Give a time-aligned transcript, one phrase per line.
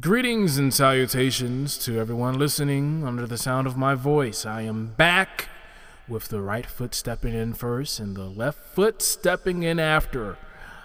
[0.00, 4.44] Greetings and salutations to everyone listening under the sound of my voice.
[4.44, 5.48] I am back
[6.08, 10.36] with the right foot stepping in first and the left foot stepping in after.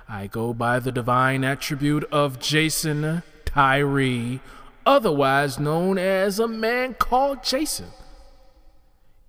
[0.07, 4.39] I go by the divine attribute of Jason Tyree,
[4.85, 7.87] otherwise known as a man called Jason.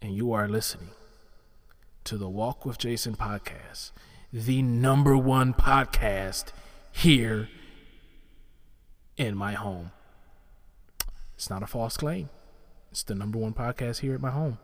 [0.03, 0.91] And you are listening
[2.05, 3.91] to the Walk with Jason podcast,
[4.33, 6.53] the number one podcast
[6.93, 7.49] here
[9.17, 9.93] in my home.
[11.35, 12.29] It's not a false claim.
[12.91, 14.59] It's the number one podcast here at my home.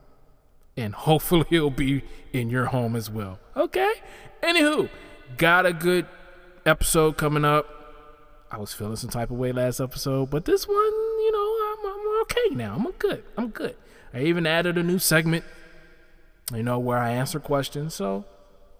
[0.76, 3.38] And hopefully it'll be in your home as well.
[3.56, 3.92] Okay?
[4.42, 4.88] Anywho,
[5.36, 6.06] got a good
[6.64, 7.66] episode coming up.
[8.50, 11.92] I was feeling some type of way last episode, but this one, you know, I'm,
[11.92, 12.74] I'm okay now.
[12.76, 13.22] I'm good.
[13.36, 13.76] I'm good.
[14.14, 15.44] I even added a new segment,
[16.54, 17.94] you know, where I answer questions.
[17.94, 18.24] So,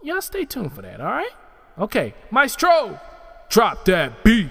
[0.03, 1.31] y'all stay tuned for that, all right?
[1.79, 2.99] Okay, Maestro,
[3.51, 4.49] drop that beat.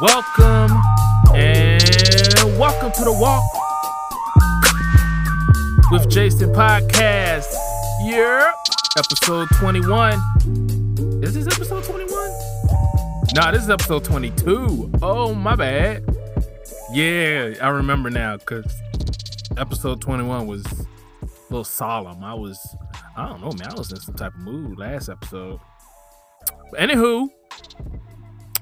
[0.00, 0.80] Welcome,
[1.34, 3.44] and welcome to the walk
[5.90, 7.52] with Jason podcast.
[8.02, 8.50] Yeah,
[8.96, 10.14] episode 21.
[11.22, 12.30] Is this episode 21?
[13.34, 14.90] Nah, this is episode 22.
[15.02, 16.02] Oh, my bad.
[16.92, 18.72] Yeah, I remember now because
[19.58, 20.76] episode 21 was a
[21.50, 22.24] little solemn.
[22.24, 22.58] I was,
[23.18, 25.60] I don't know, man, I was in some type of mood last episode.
[26.70, 27.28] But anywho,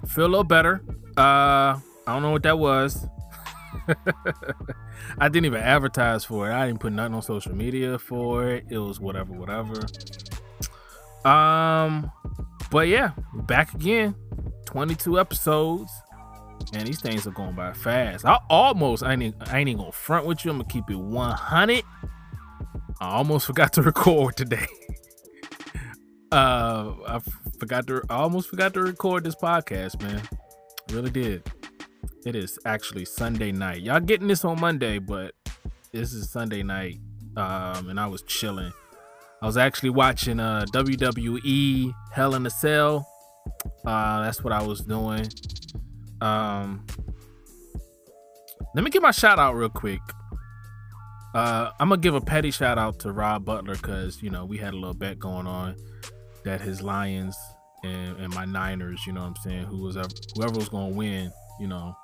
[0.07, 0.83] feel a little better.
[1.17, 3.07] Uh, I don't know what that was.
[5.19, 6.55] I didn't even advertise for it.
[6.55, 8.67] I didn't put nothing on social media for it.
[8.71, 9.75] It was whatever, whatever.
[11.29, 12.11] Um,
[12.71, 14.15] but yeah, back again.
[14.67, 15.91] 22 episodes.
[16.75, 18.27] And these things are going by fast.
[18.27, 20.51] I almost, I ain't, I ain't even gonna front with you.
[20.51, 21.83] I'm gonna keep it 100.
[23.01, 24.67] I almost forgot to record today.
[26.33, 27.21] Uh, I
[27.59, 30.23] forgot to, I almost forgot to record this podcast, man.
[30.91, 31.51] Really did.
[32.27, 33.83] It is actually Sunday night.
[33.83, 35.35] Y'all getting this on Monday, but
[35.93, 36.99] this is Sunday night.
[37.37, 38.73] Um, and I was chilling.
[39.41, 43.07] I was actually watching uh WWE Hell in a Cell.
[43.87, 45.27] Uh, that's what I was doing.
[46.21, 46.85] Um,
[48.75, 50.01] let me give my shout out real quick.
[51.35, 54.59] Uh, I'm gonna give a petty shout out to Rob Butler because you know we
[54.59, 55.77] had a little bet going on
[56.49, 57.37] that his Lions
[57.85, 60.95] and, and my Niners, you know what I'm saying, who was ever, whoever was gonna
[60.95, 61.95] win, you know,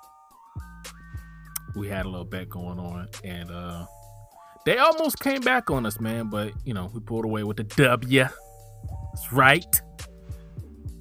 [1.74, 3.86] we had a little bet going on, and uh,
[4.66, 6.28] they almost came back on us, man.
[6.28, 8.20] But you know, we pulled away with the W.
[8.20, 9.80] That's right.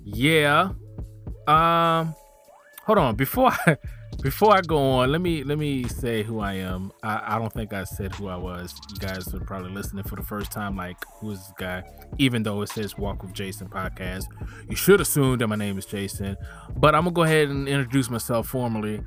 [0.05, 0.71] Yeah.
[1.45, 2.15] Um.
[2.85, 3.15] Hold on.
[3.15, 3.77] Before I
[4.23, 6.93] before I go on, let me let me say who I am.
[7.03, 8.73] I, I don't think I said who I was.
[8.89, 10.77] You guys are probably listening for the first time.
[10.77, 11.83] Like, who is this guy?
[12.17, 14.23] Even though it says Walk with Jason podcast,
[14.69, 16.37] you should assume that my name is Jason.
[16.77, 19.01] But I'm gonna go ahead and introduce myself formally.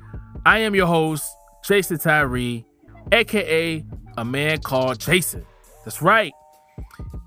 [0.45, 1.27] I am your host,
[1.65, 2.63] Jason Tyree,
[3.11, 3.83] aka
[4.17, 5.43] a man called Jason.
[5.83, 6.31] That's right.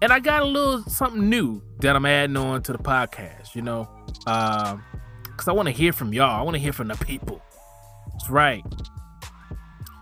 [0.00, 3.62] And I got a little something new that I'm adding on to the podcast, you
[3.62, 3.88] know.
[4.28, 4.76] Uh,
[5.24, 6.38] because I want to hear from y'all.
[6.38, 7.40] I want to hear from the people.
[8.28, 8.64] Right.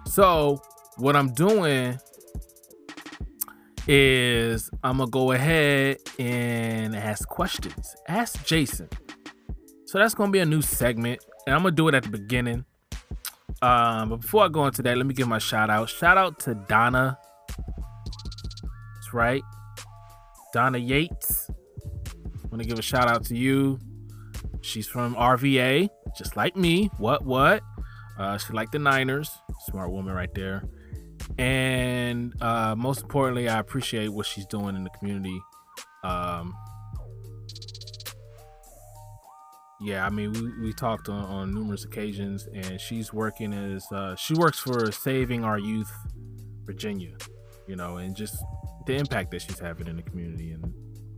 [0.06, 0.62] So,
[0.96, 1.98] what I'm doing
[3.86, 7.94] is I'm to go ahead and ask questions.
[8.08, 8.88] Ask Jason.
[9.86, 12.64] So, that's to be a new segment, and I'm to do it at the beginning.
[13.60, 15.88] Um, but before I go into that, let me give my shout out.
[15.88, 17.18] Shout out to Donna.
[18.94, 19.42] That's right.
[20.52, 21.50] Donna Yates.
[21.50, 23.78] I want to give a shout out to you.
[24.60, 26.90] She's from RVA, just like me.
[26.98, 27.62] What, what?
[28.18, 29.30] Uh, she liked the Niners.
[29.66, 30.64] Smart woman right there.
[31.38, 35.38] And uh, most importantly, I appreciate what she's doing in the community.
[36.02, 36.54] Um,
[39.80, 44.16] yeah, I mean, we, we talked on, on numerous occasions, and she's working as uh,
[44.16, 45.92] she works for Saving Our Youth
[46.64, 47.16] Virginia,
[47.68, 48.42] you know, and just
[48.86, 50.72] the impact that she's having in the community and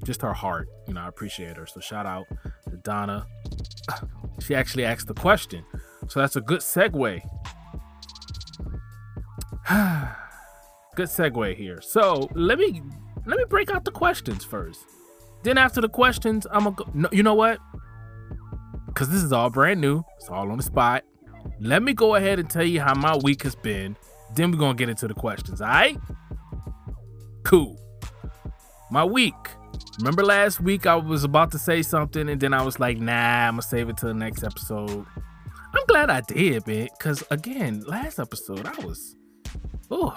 [0.04, 0.68] just her heart.
[0.86, 1.66] You know, I appreciate her.
[1.66, 2.26] So shout out
[2.68, 3.26] to Donna.
[4.40, 5.66] She actually asked the question.
[6.08, 7.22] So that's a good segue.
[10.96, 11.80] good segue here.
[11.80, 12.82] So let me
[13.26, 14.84] let me break out the questions first.
[15.42, 16.84] Then after the questions, I'm gonna go.
[16.94, 17.58] No, you know what?
[18.86, 20.02] Because this is all brand new.
[20.16, 21.04] It's all on the spot.
[21.60, 23.96] Let me go ahead and tell you how my week has been.
[24.34, 25.60] Then we're gonna get into the questions.
[25.60, 25.96] All right?
[27.44, 27.78] Cool.
[28.90, 29.34] My week
[29.98, 33.48] Remember last week I was about to say something and then I was like, nah,
[33.48, 35.04] I'm gonna save it to the next episode.
[35.72, 36.88] I'm glad I did, man.
[36.98, 39.16] Cause again, last episode I was
[39.90, 40.16] oh,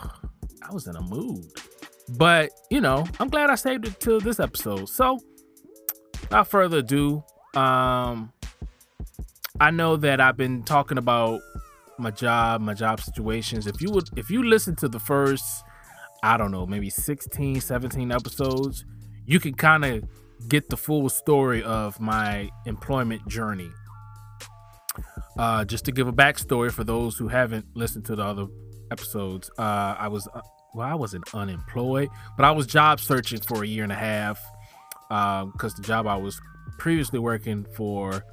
[0.61, 1.45] I was in a mood.
[2.09, 4.89] But you know, I'm glad I saved it to this episode.
[4.89, 5.19] So
[6.21, 7.23] without further ado,
[7.55, 8.31] um
[9.59, 11.39] I know that I've been talking about
[11.97, 13.67] my job, my job situations.
[13.67, 15.63] If you would if you listen to the first,
[16.23, 18.85] I don't know, maybe 16, 17 episodes,
[19.25, 20.03] you can kind of
[20.47, 23.69] get the full story of my employment journey.
[25.37, 28.45] Uh, just to give a backstory for those who haven't listened to the other
[28.91, 30.41] episodes, uh, I was, uh,
[30.75, 34.39] well, I wasn't unemployed, but I was job searching for a year and a half
[35.09, 36.39] because um, the job I was
[36.77, 38.23] previously working for,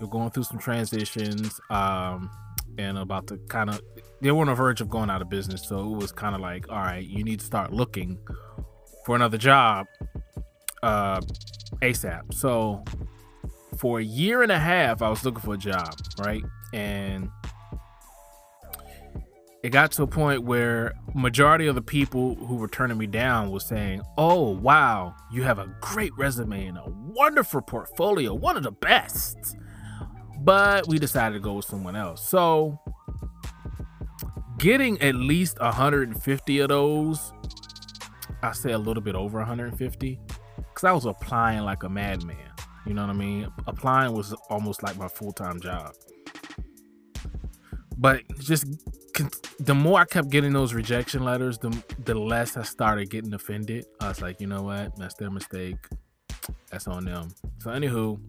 [0.00, 2.30] you're going through some transitions um,
[2.78, 3.80] and about to kind of,
[4.20, 5.66] they were on the verge of going out of business.
[5.66, 8.18] So it was kind of like, all right, you need to start looking
[9.04, 9.86] for another job
[10.82, 11.20] uh,
[11.82, 12.34] ASAP.
[12.34, 12.84] So
[13.78, 16.42] for a year and a half, I was looking for a job, right?
[16.72, 17.30] And
[19.62, 23.50] it got to a point where majority of the people who were turning me down
[23.50, 28.62] was saying, "Oh, wow, you have a great resume and a wonderful portfolio, one of
[28.62, 29.56] the best."
[30.40, 32.22] But we decided to go with someone else.
[32.28, 32.78] So
[34.58, 37.32] getting at least 150 of those,
[38.42, 40.20] I say a little bit over 150,
[40.56, 42.36] because I was applying like a madman.
[42.86, 43.48] You know what I mean?
[43.66, 45.92] Applying was almost like my full time job.
[47.98, 48.66] But just
[49.58, 53.86] the more I kept getting those rejection letters, the the less I started getting offended.
[54.00, 54.96] I was like, you know what?
[54.96, 55.76] That's their mistake.
[56.70, 57.34] That's on them.
[57.58, 58.20] So, anywho,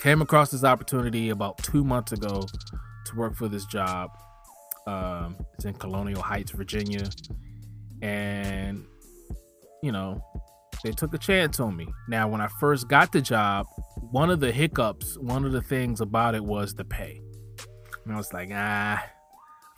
[0.00, 2.44] came across this opportunity about two months ago
[3.06, 4.10] to work for this job.
[4.86, 7.08] Um, it's in Colonial Heights, Virginia,
[8.02, 8.84] and
[9.82, 10.22] you know,
[10.82, 11.86] they took a chance on me.
[12.08, 13.66] Now, when I first got the job,
[14.10, 17.20] one of the hiccups, one of the things about it was the pay.
[18.04, 19.04] And I was like, ah,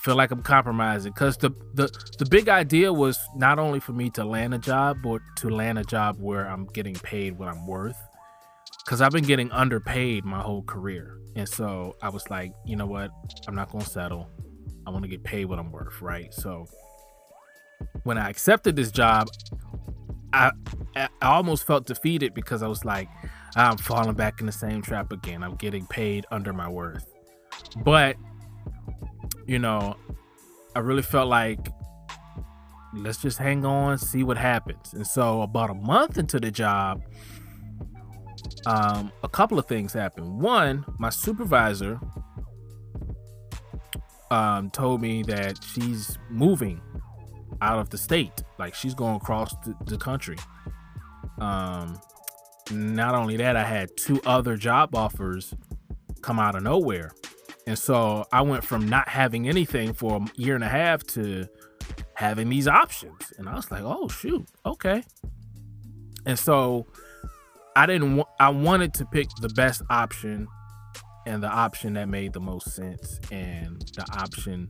[0.00, 4.08] feel like I'm compromising because the, the the big idea was not only for me
[4.10, 7.66] to land a job, but to land a job where I'm getting paid what I'm
[7.66, 7.98] worth.
[8.84, 12.86] Because I've been getting underpaid my whole career, and so I was like, you know
[12.86, 13.10] what,
[13.46, 14.30] I'm not gonna settle.
[14.86, 16.32] I want to get paid what I'm worth, right?
[16.32, 16.66] So
[18.04, 19.28] when I accepted this job,
[20.32, 20.52] I
[20.96, 23.08] I almost felt defeated because I was like,
[23.56, 25.42] I'm falling back in the same trap again.
[25.42, 27.06] I'm getting paid under my worth.
[27.84, 28.16] But
[29.46, 29.96] you know,
[30.74, 31.68] I really felt like
[32.94, 34.92] let's just hang on, see what happens.
[34.94, 37.02] And so about a month into the job,
[38.66, 40.40] um, a couple of things happened.
[40.40, 42.00] One, my supervisor
[44.30, 46.80] um, told me that she's moving
[47.60, 48.39] out of the state.
[48.60, 50.36] Like she's going across the, the country.
[51.40, 52.00] Um,
[52.70, 55.54] not only that, I had two other job offers
[56.22, 57.10] come out of nowhere.
[57.66, 61.48] And so I went from not having anything for a year and a half to
[62.14, 63.32] having these options.
[63.38, 65.02] And I was like, oh, shoot, okay.
[66.26, 66.86] And so
[67.74, 70.46] I didn't, wa- I wanted to pick the best option
[71.26, 74.68] and the option that made the most sense and the option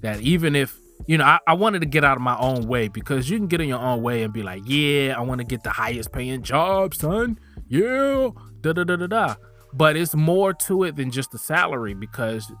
[0.00, 0.76] that even if
[1.06, 3.48] you know, I, I, wanted to get out of my own way because you can
[3.48, 6.12] get in your own way and be like, yeah, I want to get the highest
[6.12, 7.38] paying job, son.
[7.68, 8.30] Yeah,
[8.60, 9.34] da da da da da.
[9.72, 12.52] But it's more to it than just the salary because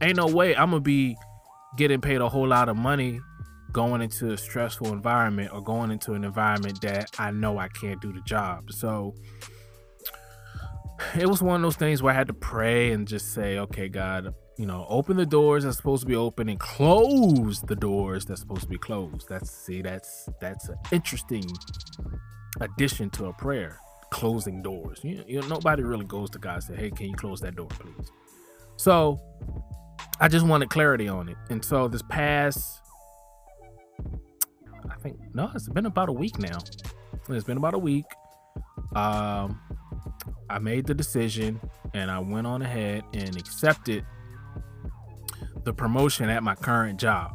[0.00, 1.16] ain't no way I'm gonna be
[1.76, 3.20] getting paid a whole lot of money
[3.72, 8.00] going into a stressful environment or going into an environment that I know I can't
[8.00, 8.70] do the job.
[8.70, 9.14] So
[11.18, 13.88] it was one of those things where I had to pray and just say, okay,
[13.88, 18.24] God, you know, open the doors that's supposed to be open and close the doors
[18.24, 19.28] that's supposed to be closed.
[19.28, 21.44] That's see, that's that's an interesting
[22.60, 23.78] addition to a prayer.
[24.10, 25.00] Closing doors.
[25.02, 27.56] You, you know, nobody really goes to God and say, "Hey, can you close that
[27.56, 28.12] door, please?"
[28.76, 29.20] So,
[30.20, 32.80] I just wanted clarity on it, and so this past,
[34.88, 36.58] I think no, it's been about a week now.
[37.28, 38.04] It's been about a week.
[38.94, 39.60] Um,
[40.48, 41.60] I made the decision,
[41.92, 44.06] and I went on ahead and accepted
[45.64, 47.32] the promotion at my current job.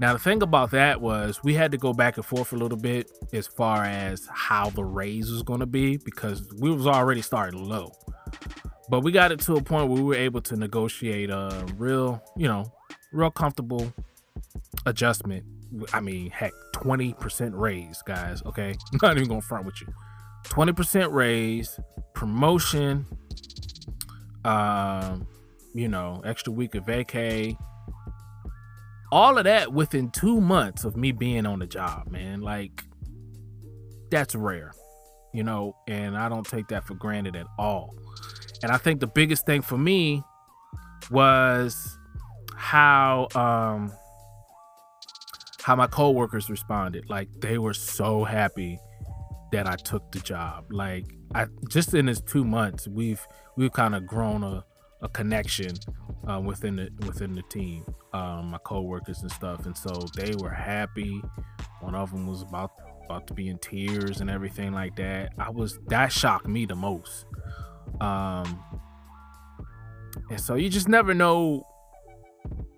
[0.00, 2.78] Now the thing about that was we had to go back and forth a little
[2.78, 7.22] bit as far as how the raise was going to be because we was already
[7.22, 7.92] starting low.
[8.88, 12.22] But we got it to a point where we were able to negotiate a real,
[12.36, 12.72] you know,
[13.12, 13.92] real comfortable
[14.84, 15.44] adjustment.
[15.92, 18.70] I mean, heck, 20% raise, guys, okay?
[18.92, 19.86] I'm not even going to front with you.
[20.44, 21.78] 20% raise,
[22.14, 23.06] promotion,
[24.44, 25.26] um
[25.74, 27.56] you know, extra week of vacay.
[29.12, 32.40] All of that within two months of me being on the job, man.
[32.40, 32.84] Like,
[34.10, 34.72] that's rare,
[35.32, 37.94] you know, and I don't take that for granted at all.
[38.62, 40.22] And I think the biggest thing for me
[41.10, 41.98] was
[42.56, 43.92] how um
[45.62, 47.08] how my coworkers responded.
[47.08, 48.78] Like they were so happy
[49.52, 50.66] that I took the job.
[50.70, 53.26] Like I just in this two months, we've
[53.56, 54.64] we've kind of grown a,
[55.04, 55.72] a connection
[56.28, 60.50] uh, within the within the team, um, my coworkers and stuff, and so they were
[60.50, 61.20] happy.
[61.80, 62.72] One of them was about
[63.04, 65.32] about to be in tears and everything like that.
[65.38, 67.26] I was that shocked me the most.
[68.00, 68.58] Um,
[70.30, 71.66] and so you just never know.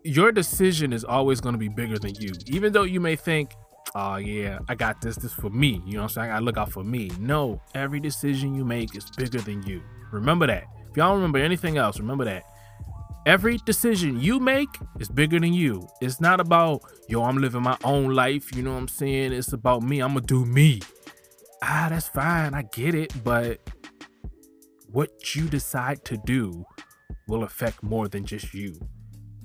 [0.04, 3.52] Your decision is always going to be bigger than you, even though you may think,
[3.94, 5.16] "Oh yeah, I got this.
[5.16, 6.30] This for me." You know what I'm saying?
[6.32, 7.10] I look out for me.
[7.20, 9.82] No, every decision you make is bigger than you.
[10.12, 10.64] Remember that.
[10.96, 12.44] Y'all remember anything else, remember that.
[13.26, 14.68] Every decision you make
[15.00, 15.88] is bigger than you.
[16.00, 18.54] It's not about, yo, I'm living my own life.
[18.54, 19.32] You know what I'm saying?
[19.32, 20.00] It's about me.
[20.00, 20.80] I'm going to do me.
[21.60, 22.54] Ah, that's fine.
[22.54, 23.12] I get it.
[23.24, 23.58] But
[24.92, 26.64] what you decide to do
[27.26, 28.78] will affect more than just you.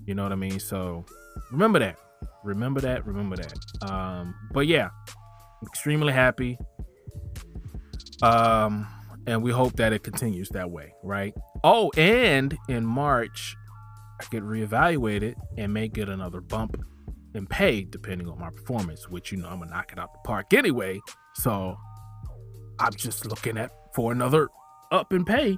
[0.06, 0.60] You know what I mean?
[0.60, 1.04] So
[1.52, 1.98] remember that.
[2.44, 3.06] Remember that.
[3.08, 3.90] Remember that.
[3.90, 4.90] Um, but yeah,
[5.64, 6.58] extremely happy.
[8.22, 8.88] Um,
[9.28, 11.34] and we hope that it continues that way, right?
[11.64, 13.56] Oh, and in March,
[14.20, 16.78] I get reevaluated and may get another bump
[17.34, 20.20] in pay depending on my performance, which you know I'm gonna knock it out the
[20.26, 21.00] park anyway.
[21.36, 21.78] So
[22.80, 24.50] I'm just looking at for another
[24.92, 25.58] up in pay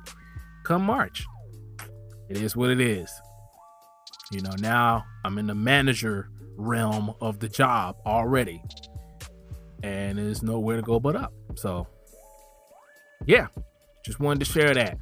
[0.64, 1.26] come March.
[2.30, 3.12] It is what it is.
[4.32, 8.62] You know, now I'm in the manager realm of the job already.
[9.84, 11.34] And there's nowhere to go but up.
[11.56, 11.88] So
[13.26, 13.48] yeah,
[14.06, 14.98] just wanted to share that.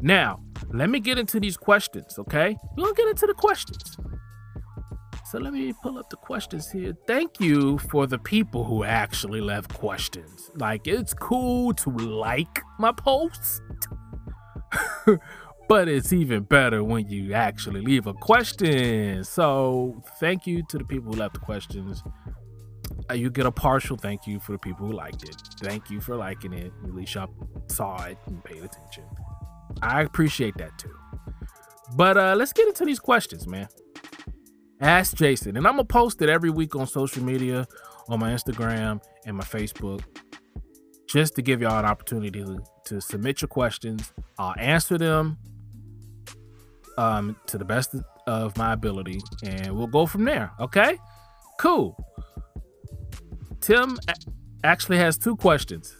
[0.00, 2.56] Now, let me get into these questions, okay?
[2.76, 3.96] We're gonna get into the questions.
[5.32, 6.92] So let me pull up the questions here.
[7.06, 10.50] Thank you for the people who actually left questions.
[10.56, 13.62] Like, it's cool to like my post,
[15.68, 19.24] but it's even better when you actually leave a question.
[19.24, 22.02] So, thank you to the people who left the questions.
[23.10, 25.36] Uh, you get a partial thank you for the people who liked it.
[25.60, 26.72] Thank you for liking it.
[26.84, 27.28] At least y'all
[27.68, 29.04] saw it and paid attention.
[29.80, 30.94] I appreciate that too.
[31.94, 33.68] But uh, let's get into these questions, man.
[34.80, 37.66] Ask Jason, and I'm gonna post it every week on social media,
[38.08, 40.02] on my Instagram and my Facebook,
[41.08, 44.12] just to give y'all an opportunity to, to submit your questions.
[44.38, 45.38] I'll answer them
[46.98, 47.94] um, to the best
[48.26, 50.50] of my ability, and we'll go from there.
[50.58, 50.98] Okay,
[51.60, 51.96] cool.
[53.62, 53.96] Tim
[54.64, 55.96] actually has two questions.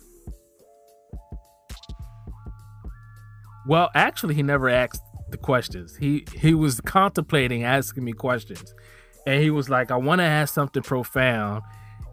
[3.69, 5.01] Well, actually, he never asked
[5.31, 5.97] the questions.
[5.97, 8.75] He he was contemplating asking me questions,
[9.27, 11.63] and he was like, "I want to ask something profound,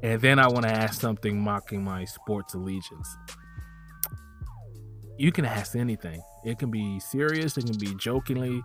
[0.03, 3.17] and then I want to ask something mocking my sports allegiance."
[5.17, 6.21] You can ask anything.
[6.45, 7.57] It can be serious.
[7.57, 8.61] It can be jokingly.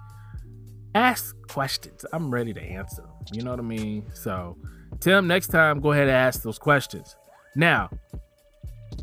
[0.95, 2.05] Ask questions.
[2.13, 3.05] I'm ready to answer.
[3.33, 4.05] You know what I mean?
[4.13, 4.57] So,
[5.01, 7.17] Tim, next time, go ahead and ask those questions.
[7.55, 7.91] Now,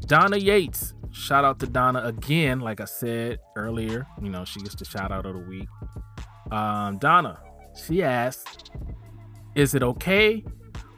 [0.08, 4.08] Donna Yates Shout out to Donna again, like I said earlier.
[4.22, 5.68] You know, she gets the shout out of the week.
[6.52, 7.40] Um, Donna,
[7.86, 8.72] she asked,
[9.56, 10.44] Is it okay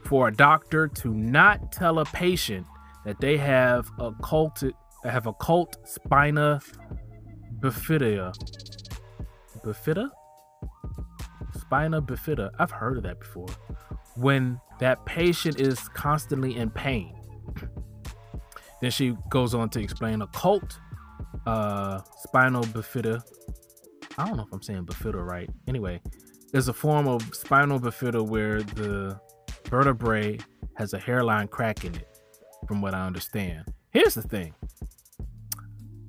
[0.05, 2.67] for a doctor to not tell a patient
[3.05, 6.61] that they have occulted cult have occult spina
[7.59, 8.33] bifida?
[9.65, 10.09] Bifida?
[11.59, 12.51] Spina bifida.
[12.59, 13.47] I've heard of that before.
[14.15, 17.15] When that patient is constantly in pain.
[18.81, 20.77] Then she goes on to explain occult
[21.45, 23.21] uh, spinal bifida.
[24.17, 25.49] I don't know if I'm saying bifida right.
[25.67, 26.01] Anyway,
[26.51, 29.19] there's a form of spinal bifida where the
[29.69, 30.37] vertebrae
[30.75, 32.07] has a hairline crack in it,
[32.67, 33.65] from what I understand.
[33.91, 34.53] Here's the thing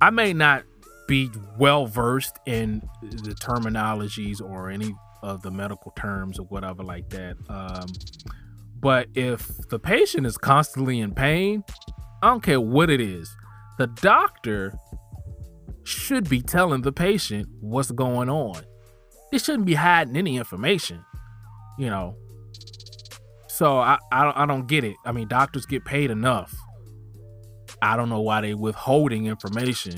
[0.01, 0.63] I may not
[1.07, 4.93] be well versed in the terminologies or any
[5.25, 7.35] of the medical terms or whatever like that.
[7.49, 7.87] Um,
[8.79, 11.63] but if the patient is constantly in pain,
[12.21, 13.35] I don't care what it is.
[13.79, 14.77] The doctor
[15.83, 18.63] should be telling the patient what's going on.
[19.31, 21.03] They shouldn't be hiding any information,
[21.79, 22.15] you know.
[23.47, 24.95] So I, I, I don't get it.
[25.05, 26.53] I mean, doctors get paid enough.
[27.81, 29.95] I don't know why they withholding information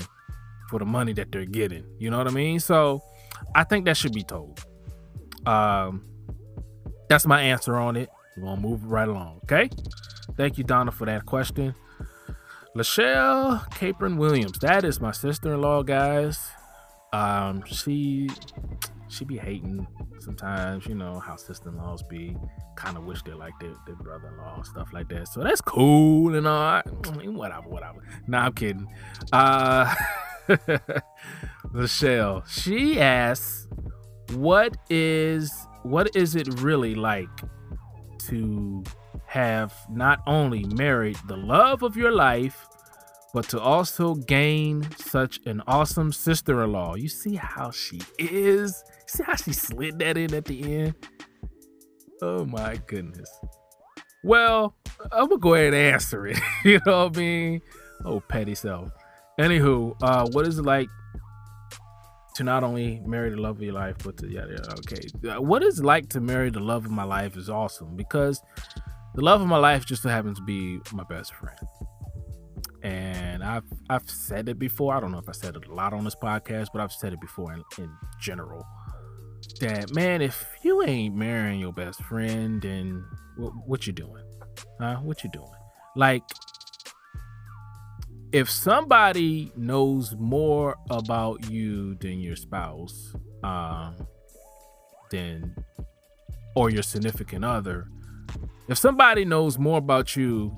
[0.70, 1.84] for the money that they're getting.
[1.98, 2.60] You know what I mean?
[2.60, 3.02] So
[3.54, 4.64] I think that should be told.
[5.46, 6.04] Um,
[7.08, 8.10] that's my answer on it.
[8.36, 9.40] We're gonna move right along.
[9.44, 9.70] Okay.
[10.36, 11.74] Thank you, Donna, for that question.
[12.76, 14.58] Lachelle Capron Williams.
[14.60, 16.38] That is my sister-in-law, guys.
[17.12, 18.28] Um, she
[19.08, 19.86] she be hating
[20.20, 22.36] sometimes, you know, how sister-in-laws be.
[22.76, 25.28] Kind of wish they're like their, their brother-in-law, stuff like that.
[25.28, 26.82] So that's cool and all.
[27.16, 28.04] We whatever, whatever.
[28.26, 28.86] Nah, I'm kidding.
[29.32, 29.92] Uh,
[31.72, 33.66] Michelle, she asks,
[34.34, 37.28] "What is what is it really like
[38.28, 38.82] to
[39.26, 42.66] have not only married the love of your life,
[43.32, 48.82] but to also gain such an awesome sister-in-law?" You see how she is.
[49.06, 50.94] See how she slid that in at the end.
[52.20, 53.30] Oh my goodness.
[54.24, 54.74] Well,
[55.12, 56.38] I'm gonna go ahead and answer it.
[56.64, 57.60] you know what I mean?
[58.04, 58.90] Oh, petty self.
[59.38, 60.88] Anywho, uh, what is it like
[62.38, 65.02] to not only marry the love of your life, but to yeah, yeah, okay.
[65.28, 68.40] Uh, what is like to marry the love of my life is awesome because
[69.16, 71.58] the love of my life just so happens to be my best friend.
[72.84, 74.94] And I've I've said it before.
[74.94, 77.12] I don't know if I said it a lot on this podcast, but I've said
[77.12, 77.90] it before in, in
[78.20, 78.64] general.
[79.60, 83.04] That man, if you ain't marrying your best friend, then
[83.36, 84.22] what, what you doing?
[84.80, 84.98] Huh?
[85.02, 85.50] What you doing?
[85.96, 86.22] Like,
[88.32, 93.96] if somebody knows more about you than your spouse, um,
[95.10, 95.54] then
[96.54, 97.88] or your significant other,
[98.68, 100.54] if somebody knows more about you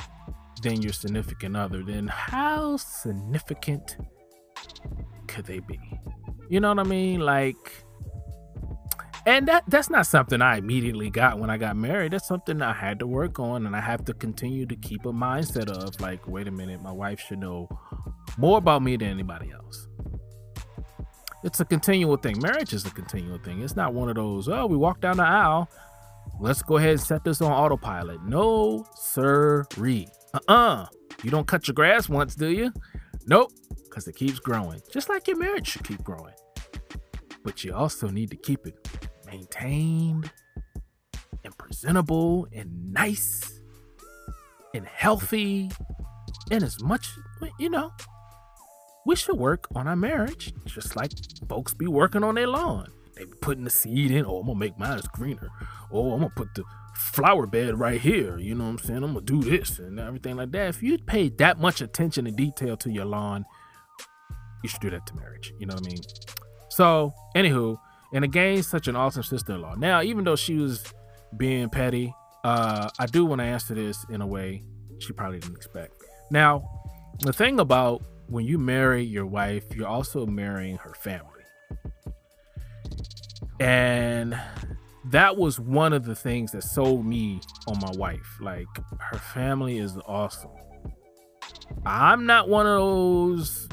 [0.62, 3.96] than your significant other, then how significant
[5.28, 5.78] could they be?
[6.48, 7.20] You know what I mean?
[7.20, 7.84] Like
[9.30, 12.12] and that that's not something I immediately got when I got married.
[12.12, 15.12] That's something I had to work on, and I have to continue to keep a
[15.12, 17.68] mindset of like, wait a minute, my wife should know
[18.38, 19.86] more about me than anybody else.
[21.44, 22.40] It's a continual thing.
[22.40, 23.62] Marriage is a continual thing.
[23.62, 25.70] It's not one of those, oh, we walk down the aisle.
[26.40, 28.24] Let's go ahead and set this on autopilot.
[28.24, 30.08] No, sirree.
[30.34, 30.86] Uh-uh.
[31.22, 32.72] You don't cut your grass once, do you?
[33.26, 33.52] Nope,
[33.84, 34.80] because it keeps growing.
[34.92, 36.34] Just like your marriage should keep growing.
[37.44, 38.88] But you also need to keep it
[39.30, 40.30] maintained
[41.44, 43.60] and presentable and nice
[44.74, 45.70] and healthy
[46.50, 47.08] and as much,
[47.58, 47.92] you know,
[49.06, 51.12] we should work on our marriage just like
[51.48, 52.90] folks be working on their lawn.
[53.16, 54.24] They be putting the seed in.
[54.26, 55.48] Oh, I'm gonna make mine greener.
[55.92, 56.64] Oh, I'm gonna put the
[56.94, 58.38] flower bed right here.
[58.38, 59.02] You know what I'm saying?
[59.02, 60.68] I'm gonna do this and everything like that.
[60.68, 63.44] If you pay that much attention and detail to your lawn,
[64.62, 65.52] you should do that to marriage.
[65.58, 66.02] You know what I mean?
[66.70, 67.78] So, anywho,
[68.12, 69.76] and again, such an awesome sister-in-law.
[69.76, 70.84] Now, even though she was
[71.36, 72.12] being petty,
[72.44, 74.64] uh, I do want to answer this in a way
[74.98, 75.94] she probably didn't expect.
[76.30, 76.64] Now,
[77.20, 81.26] the thing about when you marry your wife, you're also marrying her family.
[83.58, 84.38] And
[85.06, 88.38] that was one of the things that sold me on my wife.
[88.40, 88.68] Like,
[88.98, 90.50] her family is awesome.
[91.84, 93.68] I'm not one of those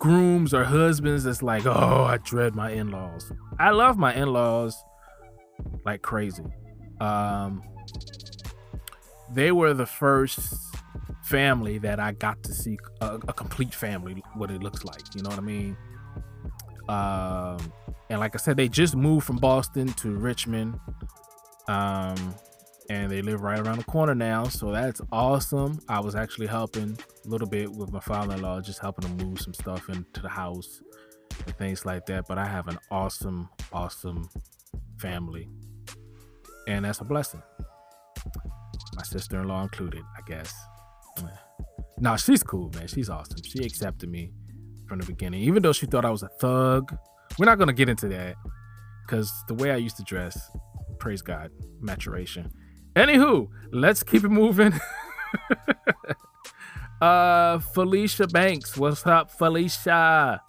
[0.00, 3.30] grooms or husbands that's like, oh, I dread my in laws.
[3.60, 4.76] I love my in laws
[5.84, 6.42] like crazy.
[7.00, 7.62] Um,
[9.32, 10.40] they were the first
[11.22, 15.02] family that I got to see a, a, complete family, what it looks like.
[15.14, 15.76] You know what I mean?
[16.88, 17.72] Um,
[18.08, 20.80] and like I said, they just moved from Boston to Richmond.
[21.68, 22.34] Um,
[22.90, 24.44] and they live right around the corner now.
[24.44, 25.78] So that's awesome.
[25.88, 29.54] I was actually helping a little bit with my father-in-law, just helping him move some
[29.54, 30.82] stuff into the house
[31.46, 32.24] and things like that.
[32.26, 34.28] But I have an awesome, awesome
[34.98, 35.48] family,
[36.66, 37.40] and that's a blessing.
[38.96, 40.52] My sister-in-law included, I guess.
[42.00, 42.88] No, she's cool, man.
[42.88, 43.38] She's awesome.
[43.44, 44.32] She accepted me
[44.88, 46.92] from the beginning, even though she thought I was a thug.
[47.38, 48.34] We're not gonna get into that
[49.06, 50.50] because the way I used to dress,
[50.98, 52.50] praise God, maturation.
[52.96, 54.72] Anywho, let's keep it moving.
[57.00, 58.76] uh Felicia Banks.
[58.76, 60.42] What's up, Felicia?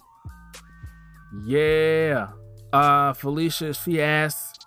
[1.44, 2.30] Yeah.
[2.72, 4.58] Uh Felicia, she asks,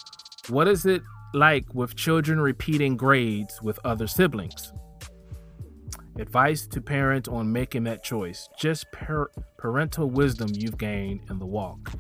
[0.50, 1.02] what is it
[1.34, 4.72] like with children repeating grades with other siblings?
[6.18, 8.48] Advice to parents on making that choice.
[8.58, 11.92] Just par- parental wisdom you've gained in the walk.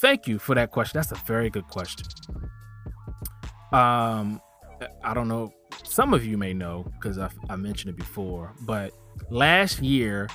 [0.00, 0.98] Thank you for that question.
[0.98, 2.06] That's a very good question.
[3.72, 4.40] Um,
[5.02, 5.52] I don't know.
[5.84, 8.92] Some of you may know because I, mentioned it before, but
[9.30, 10.28] last year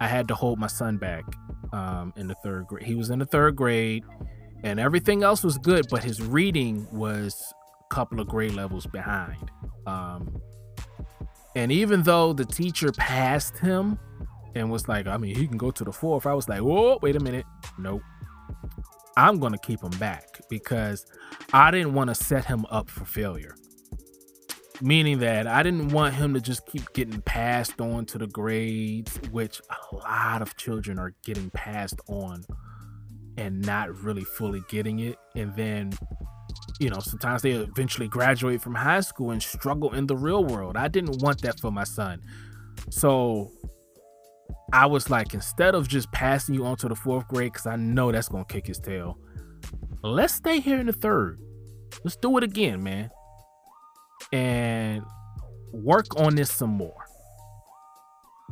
[0.00, 1.24] I had to hold my son back
[1.72, 2.86] um, in the third grade.
[2.86, 4.04] He was in the third grade,
[4.64, 7.52] and everything else was good, but his reading was
[7.88, 9.50] a couple of grade levels behind.
[9.86, 10.40] Um,
[11.56, 13.98] and even though the teacher passed him
[14.54, 16.98] and was like, I mean, he can go to the fourth, I was like, whoa,
[17.02, 17.46] wait a minute.
[17.78, 18.02] Nope.
[19.16, 21.04] I'm going to keep him back because
[21.52, 23.54] I didn't want to set him up for failure
[24.82, 29.18] meaning that I didn't want him to just keep getting passed on to the grades,
[29.30, 32.44] which a lot of children are getting passed on
[33.36, 35.16] and not really fully getting it.
[35.34, 35.92] And then,
[36.78, 40.76] you know, sometimes they eventually graduate from high school and struggle in the real world.
[40.76, 42.20] I didn't want that for my son.
[42.90, 43.50] So
[44.72, 47.76] I was like, instead of just passing you on to the fourth grade, because I
[47.76, 49.18] know that's gonna kick his tail,
[50.02, 51.38] let's stay here in the third.
[52.04, 53.10] Let's do it again, man.
[54.32, 55.02] And
[55.72, 57.06] work on this some more.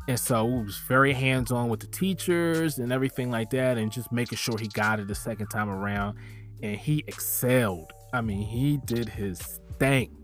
[0.08, 3.92] And so it was very hands on with the teachers and everything like that, and
[3.92, 6.16] just making sure he got it the second time around.
[6.62, 7.92] And he excelled.
[8.12, 10.16] I mean, he did his thing,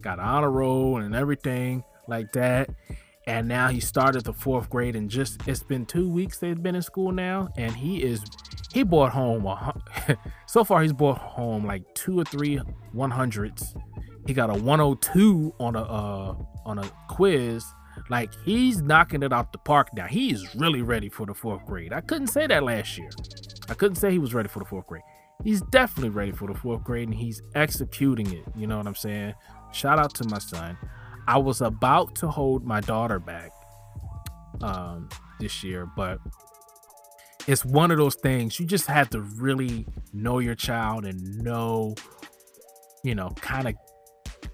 [0.00, 2.70] got on honor roll and everything like that.
[3.28, 6.74] And now he started the fourth grade, and just it's been two weeks they've been
[6.74, 8.24] in school now, and he is
[8.72, 9.74] he bought home a,
[10.46, 12.60] so far he's bought home like two or three
[12.94, 13.80] 100s.
[14.26, 17.64] He got a 102 on a uh, on a quiz
[18.08, 20.06] like he's knocking it out the park now.
[20.06, 21.92] He is really ready for the fourth grade.
[21.92, 23.10] I couldn't say that last year.
[23.68, 25.02] I couldn't say he was ready for the fourth grade.
[25.44, 28.44] He's definitely ready for the fourth grade and he's executing it.
[28.56, 29.34] You know what I'm saying?
[29.72, 30.76] Shout out to my son.
[31.26, 33.52] I was about to hold my daughter back
[34.60, 35.08] um,
[35.40, 36.18] this year, but
[37.46, 41.94] it's one of those things you just have to really know your child and know,
[43.04, 43.74] you know, kind of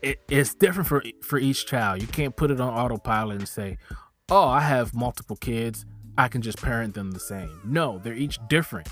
[0.02, 2.00] it, it's different for for each child.
[2.00, 3.78] You can't put it on autopilot and say,
[4.30, 5.84] "Oh, I have multiple kids.
[6.16, 8.88] I can just parent them the same." No, they're each different.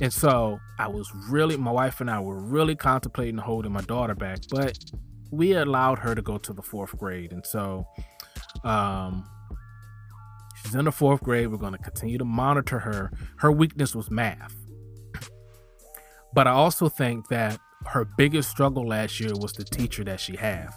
[0.00, 4.14] And so I was really, my wife and I were really contemplating holding my daughter
[4.14, 4.76] back, but
[5.30, 7.32] we allowed her to go to the fourth grade.
[7.32, 7.86] And so
[8.64, 9.24] um,
[10.64, 11.48] she's in the fourth grade.
[11.48, 13.12] We're going to continue to monitor her.
[13.38, 14.54] Her weakness was math.
[16.32, 20.36] But I also think that her biggest struggle last year was the teacher that she
[20.36, 20.68] had.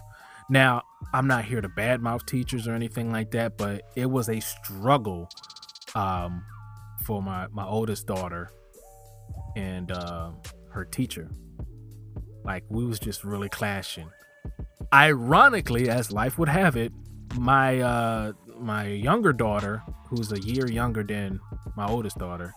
[0.50, 4.40] Now, I'm not here to badmouth teachers or anything like that, but it was a
[4.40, 5.30] struggle
[5.96, 6.44] um,
[7.06, 8.50] for my my oldest daughter
[9.56, 10.32] and uh,
[10.70, 11.30] her teacher.
[12.46, 14.10] Like we was just really clashing.
[14.94, 16.94] Ironically, as life would have it,
[17.36, 21.40] my uh, my younger daughter, who's a year younger than
[21.76, 22.54] my oldest daughter,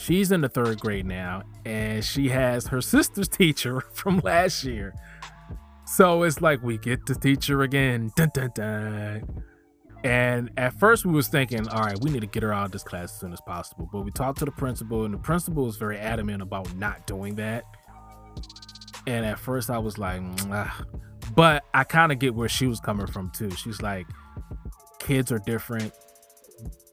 [0.00, 4.94] She's in the third grade now, and she has her sister's teacher from last year.
[5.86, 8.10] So it's like we get the teacher again.
[8.16, 9.42] Dun, dun, dun.
[10.04, 12.72] And at first we was thinking, all right, we need to get her out of
[12.72, 13.88] this class as soon as possible.
[13.90, 17.34] But we talked to the principal, and the principal was very adamant about not doing
[17.36, 17.64] that.
[19.06, 20.20] And at first I was like,
[21.34, 23.50] but I kind of get where she was coming from too.
[23.52, 24.06] She's like,
[25.06, 25.92] kids are different.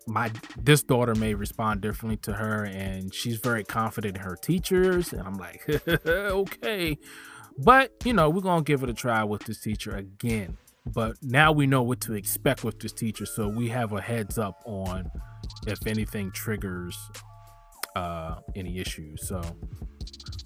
[0.05, 5.13] My this daughter may respond differently to her and she's very confident in her teachers
[5.13, 5.65] and i'm like
[6.05, 6.97] okay.
[7.57, 10.57] But you know we're gonna give it a try with this teacher again.
[10.85, 14.37] But now we know what to expect with this teacher so we have a heads
[14.37, 15.09] up on
[15.65, 16.97] if anything triggers
[17.95, 19.27] uh any issues.
[19.27, 19.41] So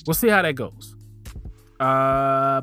[0.06, 0.96] we'll see how that goes.
[1.80, 2.62] Uh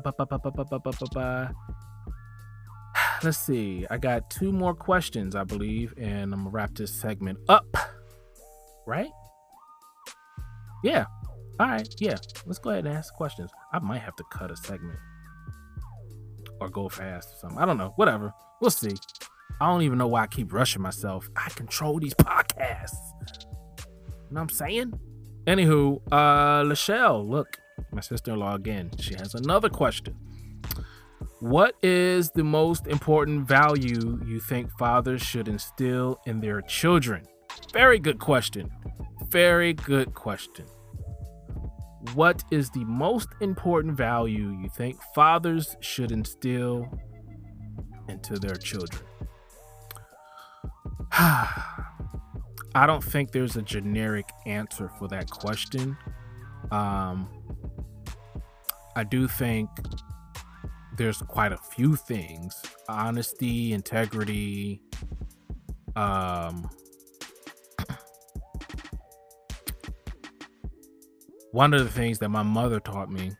[3.23, 3.85] let's see.
[3.89, 7.65] I got two more questions, I believe, and I'm gonna wrap this segment up.
[8.87, 9.09] Right?
[10.83, 11.05] Yeah.
[11.59, 11.87] All right.
[11.99, 12.15] Yeah.
[12.45, 13.49] Let's go ahead and ask questions.
[13.73, 14.99] I might have to cut a segment
[16.59, 17.59] or go fast or something.
[17.59, 17.93] I don't know.
[17.95, 18.33] Whatever.
[18.61, 18.95] We'll see.
[19.59, 21.29] I don't even know why I keep rushing myself.
[21.35, 22.95] I control these podcasts.
[23.79, 24.99] You know what I'm saying?
[25.47, 27.59] Anywho, uh, Lachelle, look,
[27.91, 28.91] my sister-in-law again.
[28.99, 30.15] She has another question.
[31.39, 37.23] What is the most important value you think fathers should instill in their children?
[37.73, 38.71] Very good question.
[39.29, 40.65] Very good question.
[42.13, 46.87] What is the most important value you think fathers should instill
[48.07, 49.03] into their children?
[51.11, 55.97] I don't think there's a generic answer for that question.
[56.71, 57.29] Um,
[58.95, 59.69] I do think
[60.97, 62.61] there's quite a few things.
[62.87, 64.81] Honesty integrity
[65.95, 66.69] um
[71.51, 73.31] one of the things that my mother taught me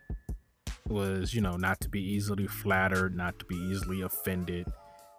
[0.88, 4.68] was you know not to be easily flattered not to be easily offended.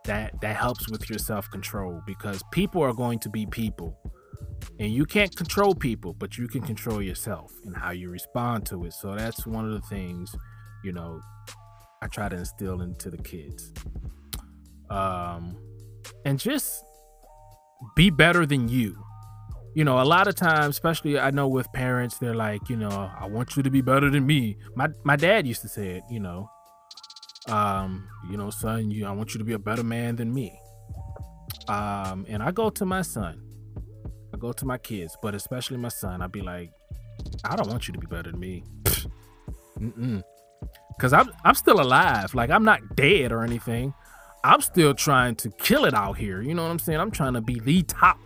[0.04, 3.98] That that helps with your self-control because people are going to be people.
[4.78, 8.84] And you can't control people but you can control yourself and how you respond to
[8.84, 8.94] it.
[8.94, 10.34] So that's one of the things
[10.84, 11.20] you know
[12.02, 13.72] I try to instill into the kids.
[14.90, 15.56] Um,
[16.24, 16.84] and just
[17.94, 19.02] be better than you.
[19.74, 23.10] You know, a lot of times, especially I know with parents, they're like, you know,
[23.18, 24.56] I want you to be better than me.
[24.74, 26.48] My my dad used to say it, you know.
[27.48, 30.58] Um, you know, son, you I want you to be a better man than me.
[31.68, 33.42] Um, and I go to my son.
[34.32, 36.70] I go to my kids, but especially my son, I'd be like,
[37.44, 38.64] I don't want you to be better than me.
[39.78, 40.22] Mm-mm.
[40.98, 42.34] Cause I'm I'm still alive.
[42.34, 43.92] Like I'm not dead or anything.
[44.44, 46.40] I'm still trying to kill it out here.
[46.40, 47.00] You know what I'm saying?
[47.00, 48.18] I'm trying to be the top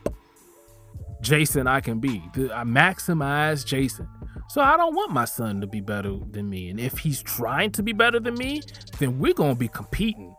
[1.20, 2.22] Jason I can be.
[2.34, 4.08] I maximize Jason.
[4.48, 6.70] So I don't want my son to be better than me.
[6.70, 8.62] And if he's trying to be better than me,
[8.98, 10.34] then we're to be competing.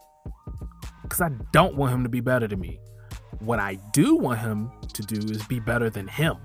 [1.03, 2.79] Because I don't want him to be better than me.
[3.39, 6.35] What I do want him to do is be better than him.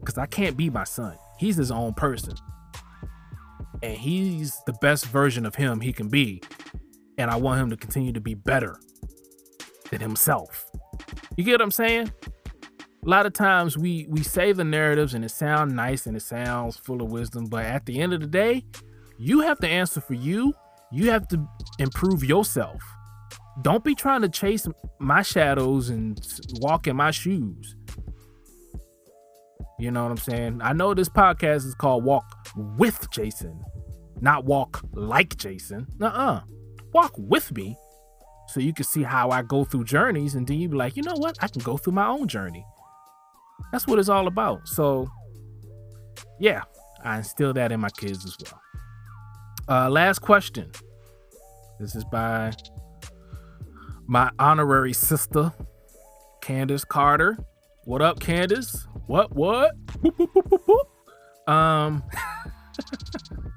[0.00, 1.16] Because I can't be my son.
[1.38, 2.34] He's his own person.
[3.82, 6.42] And he's the best version of him he can be.
[7.16, 8.78] And I want him to continue to be better
[9.90, 10.70] than himself.
[11.36, 12.12] You get what I'm saying?
[13.04, 16.22] A lot of times we we say the narratives and it sounds nice and it
[16.22, 18.64] sounds full of wisdom, but at the end of the day,
[19.18, 20.52] you have to answer for you.
[20.90, 21.46] You have to
[21.78, 22.82] improve yourself.
[23.62, 24.66] Don't be trying to chase
[24.98, 26.20] my shadows and
[26.60, 27.76] walk in my shoes.
[29.78, 30.60] You know what I'm saying?
[30.62, 32.24] I know this podcast is called Walk
[32.56, 33.62] with Jason,
[34.20, 35.86] not walk like Jason.
[36.00, 36.40] Uh-uh.
[36.92, 37.76] Walk with me
[38.48, 41.02] so you can see how I go through journeys and then you be like, you
[41.02, 41.36] know what?
[41.40, 42.64] I can go through my own journey.
[43.70, 44.66] That's what it's all about.
[44.66, 45.08] So
[46.40, 46.62] yeah,
[47.04, 48.60] I instill that in my kids as well.
[49.68, 50.72] Uh last question.
[51.78, 52.52] This is by
[54.08, 55.52] my honorary sister,
[56.42, 57.38] Candace Carter.
[57.88, 58.86] What up, Candace?
[59.06, 59.72] What what?
[60.02, 60.60] Boop, boop,
[61.48, 62.02] boop, um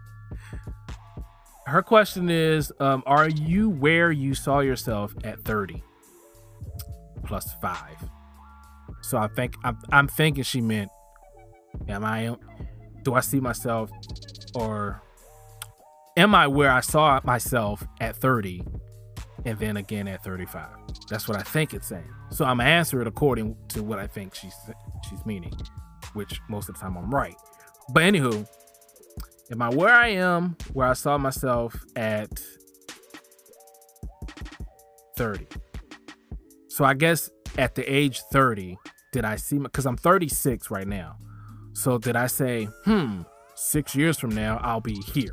[1.68, 5.84] her question is um, are you where you saw yourself at 30
[7.26, 7.82] plus 5
[9.02, 10.90] so i think i'm, I'm thinking she meant
[11.90, 12.34] am i
[13.04, 13.92] do i see myself
[14.56, 15.02] or
[16.16, 18.64] am i where i saw myself at 30
[19.46, 20.68] and then again at 35
[21.10, 24.08] that's what i think it's saying so i'm gonna answer it according to what i
[24.08, 24.54] think she's
[25.10, 25.54] she's meaning
[26.14, 27.36] which most of the time i'm right
[27.94, 28.46] but anywho
[29.52, 32.30] am I where I am, where I saw myself at
[35.18, 35.48] 30?
[36.70, 38.78] So I guess at the age 30,
[39.12, 41.18] did I see because I'm 36 right now.
[41.74, 43.22] So did I say, hmm,
[43.56, 45.32] six years from now, I'll be here?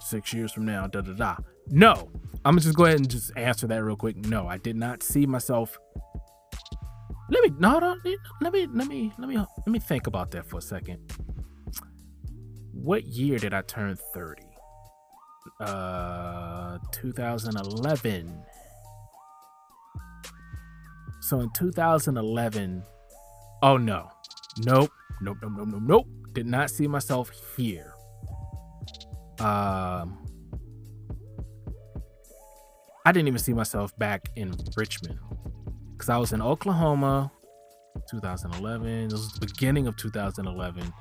[0.00, 1.36] Six years from now, da da da.
[1.70, 2.10] No,
[2.44, 4.16] I'm gonna just go ahead and just answer that real quick.
[4.16, 5.78] No, I did not see myself.
[7.30, 7.96] Let me no, no
[8.40, 11.00] let me let me let me let me think about that for a second
[12.88, 14.42] what year did I turn 30?
[15.60, 18.42] Uh, 2011.
[21.20, 22.82] So in 2011,
[23.62, 24.08] oh no,
[24.58, 26.06] nope, nope, nope, nope, nope, nope.
[26.32, 27.92] Did not see myself here.
[29.40, 30.24] Um,
[33.04, 35.18] I didn't even see myself back in Richmond
[35.92, 37.32] because I was in Oklahoma,
[38.10, 39.08] 2011.
[39.08, 40.92] This was the beginning of 2011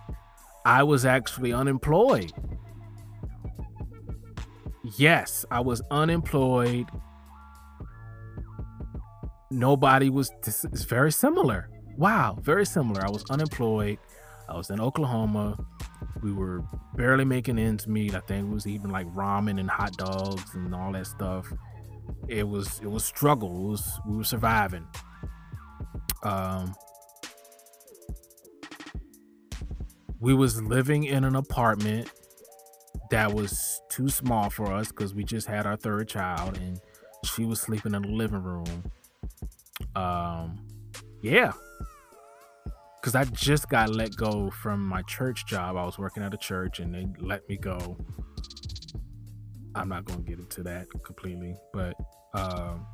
[0.68, 2.34] I was actually unemployed.
[4.98, 6.88] Yes, I was unemployed.
[9.50, 11.70] Nobody was, this is very similar.
[11.96, 13.02] Wow, very similar.
[13.02, 13.98] I was unemployed.
[14.50, 15.58] I was in Oklahoma.
[16.22, 18.14] We were barely making ends meet.
[18.14, 21.48] I think it was even like ramen and hot dogs and all that stuff.
[22.28, 23.78] It was it was struggle.
[24.08, 24.86] We were surviving.
[26.24, 26.74] Um
[30.20, 32.12] we was living in an apartment
[33.12, 36.80] that was too small for us because we just had our third child and
[37.24, 38.92] she was sleeping in the living room
[39.96, 40.66] um
[41.22, 41.52] yeah
[43.00, 46.38] because i just got let go from my church job i was working at a
[46.38, 47.98] church and they let me go
[49.78, 51.94] i'm not going to get into that completely but
[52.34, 52.86] um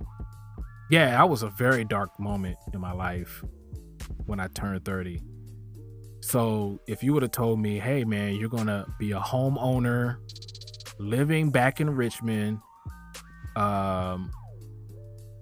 [0.92, 3.44] yeah that was a very dark moment in my life
[4.26, 5.22] when i turned 30
[6.24, 10.16] so if you would have told me, hey man, you're gonna be a homeowner
[10.98, 12.60] living back in Richmond,
[13.58, 14.32] um,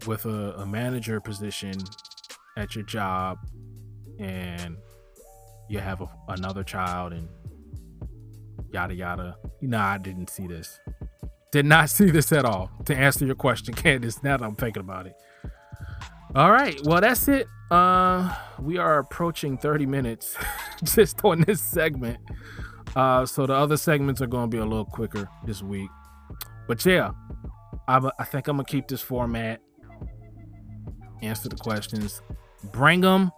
[0.08, 1.75] with a, a manager position
[2.58, 3.38] at your job,
[4.17, 4.75] and
[5.69, 7.30] you have a, another child and
[8.73, 9.38] yada yada.
[9.62, 10.80] You know, I didn't see this.
[11.52, 12.72] Did not see this at all.
[12.86, 15.16] To answer your question, Candace, now that I'm thinking about it.
[16.34, 17.48] All right, well that's it.
[17.70, 20.38] Uh, we are approaching 30 minutes
[20.84, 22.20] just on this segment.
[22.96, 25.90] Uh, so the other segments are going to be a little quicker this week.
[26.68, 27.12] But yeah,
[27.88, 29.60] I, I think I'm gonna keep this format.
[31.22, 32.22] Answer the questions,
[32.72, 33.32] bring them.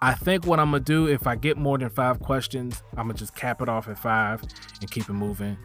[0.00, 3.14] I think what I'm gonna do if I get more than five questions, I'm gonna
[3.14, 4.42] just cap it off at five
[4.80, 5.56] and keep it moving.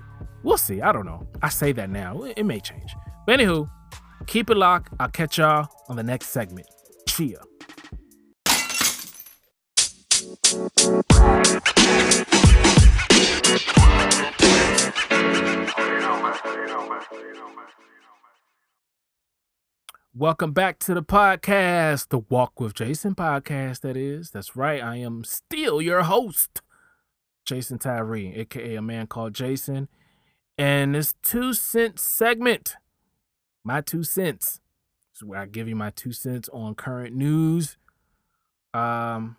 [0.44, 0.82] We'll see.
[0.82, 1.28] I don't know.
[1.42, 2.24] I say that now.
[2.24, 2.96] It may change.
[3.26, 3.70] But anywho,
[4.30, 4.94] Keep it locked.
[5.00, 6.68] I'll catch y'all on the next segment.
[7.08, 7.40] Chia.
[20.16, 24.32] Welcome back to the podcast, the Walk with Jason podcast, that is.
[24.32, 24.84] That's right.
[24.84, 26.64] I am still your host,
[27.46, 29.88] Jason Tyree, aka a man called Jason.
[30.58, 32.76] And this two cent segment,
[33.64, 34.62] my two cents,
[35.16, 37.78] is where I give you my two cents on current news.
[38.74, 39.38] Um,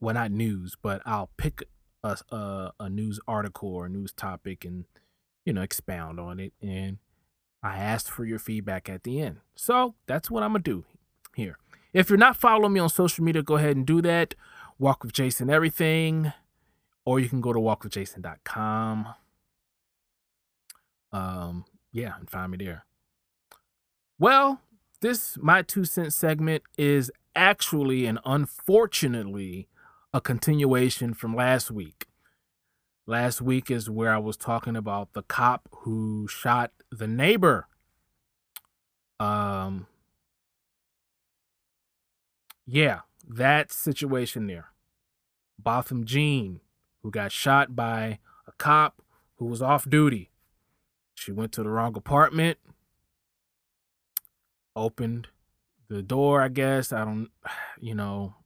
[0.00, 1.62] well, not news, but I'll pick
[2.04, 4.84] a, a, a news article or news topic and,
[5.46, 6.52] you know, expound on it.
[6.60, 6.98] And
[7.62, 9.38] I asked for your feedback at the end.
[9.54, 10.84] So that's what I'm going to do
[11.34, 11.58] here.
[11.92, 14.34] If you're not following me on social media, go ahead and do that.
[14.78, 16.32] Walk with Jason Everything,
[17.04, 19.08] or you can go to walkwithjason.com.
[21.12, 22.86] Um, yeah, and find me there.
[24.18, 24.60] Well,
[25.00, 29.68] this my two cent segment is actually and unfortunately
[30.12, 32.06] a continuation from last week.
[33.10, 37.66] Last week is where I was talking about the cop who shot the neighbor.
[39.18, 39.88] Um
[42.64, 44.66] yeah, that situation there.
[45.58, 46.60] Botham Jean,
[47.02, 49.02] who got shot by a cop
[49.38, 50.30] who was off duty.
[51.12, 52.58] She went to the wrong apartment,
[54.76, 55.26] opened
[55.88, 56.92] the door, I guess.
[56.92, 57.30] I don't,
[57.80, 58.36] you know,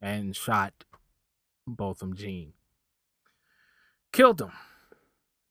[0.00, 0.84] and shot
[1.66, 2.52] Botham Jean
[4.14, 4.52] killed him.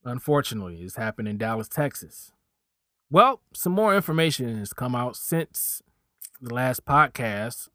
[0.06, 2.32] Unfortunately, it's happened in Dallas, Texas.
[3.12, 5.84] Well, some more information has come out since
[6.42, 7.68] the last podcast.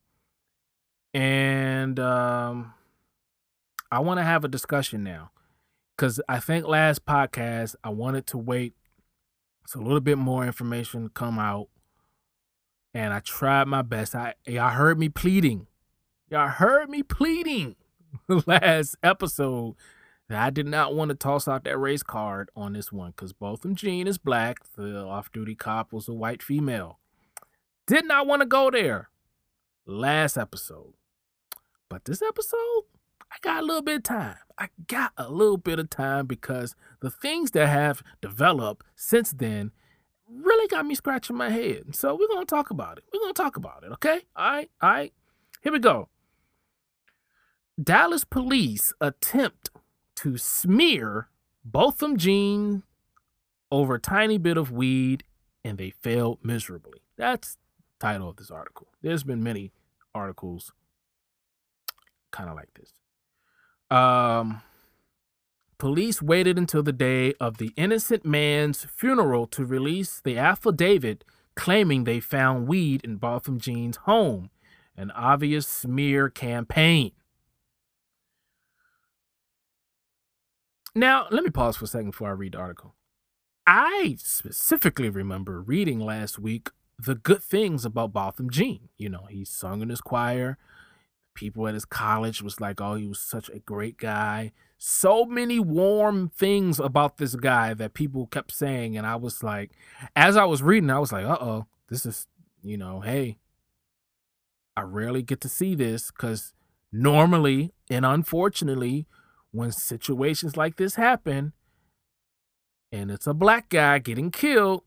[1.15, 2.73] And um,
[3.93, 5.31] I want to have a discussion now.
[5.97, 8.75] Because I think last podcast, I wanted to wait
[9.67, 11.69] so a little bit more information come out.
[12.95, 14.15] And I tried my best.
[14.15, 15.67] I y'all heard me pleading.
[16.31, 17.77] Y'all heard me pleading
[18.47, 19.77] last episode
[20.31, 23.75] I did not want to toss out that race card on this one because Botham
[23.75, 24.59] Jean is black.
[24.77, 26.99] The off duty cop was a white female.
[27.87, 29.09] Did not want to go there
[29.87, 30.93] last episode.
[31.89, 32.83] But this episode,
[33.33, 34.37] I got a little bit of time.
[34.59, 39.73] I got a little bit of time because the things that have developed since then
[40.31, 41.95] really got me scratching my head.
[41.95, 43.05] So we're going to talk about it.
[43.13, 44.21] We're going to talk about it, okay?
[44.37, 45.13] All right, all right.
[45.63, 46.09] Here we go.
[47.83, 49.71] Dallas police attempt
[50.19, 51.29] to smear
[51.65, 52.83] Botham Jean
[53.71, 55.25] over a tiny bit of weed
[55.65, 57.01] and they failed miserably.
[57.17, 58.89] That's the title of this article.
[59.03, 59.73] There's been many
[60.15, 60.73] articles
[62.31, 62.93] kind of like this.
[63.91, 64.63] Um,
[65.79, 72.05] police waited until the day of the innocent man's funeral to release the affidavit claiming
[72.05, 74.51] they found weed in Botham Jean's home,
[74.97, 77.13] an obvious smear campaign.
[80.95, 82.95] Now, let me pause for a second before I read the article.
[83.67, 88.89] I specifically remember reading last week the good things about Botham Jean.
[88.97, 90.59] You know, he sung in his choir.
[91.35, 94.53] People at his college was like, oh, he was such a great guy.
[94.79, 98.97] So many warm things about this guy that people kept saying.
[98.97, 99.71] And I was like,
[100.17, 102.27] as I was reading, I was like, uh oh, this is,
[102.63, 103.39] you know, hey,
[104.77, 106.55] I rarely get to see this because
[106.91, 109.07] normally and unfortunately,
[109.59, 111.53] when situations like this happen
[112.93, 114.85] and it's a black guy getting killed,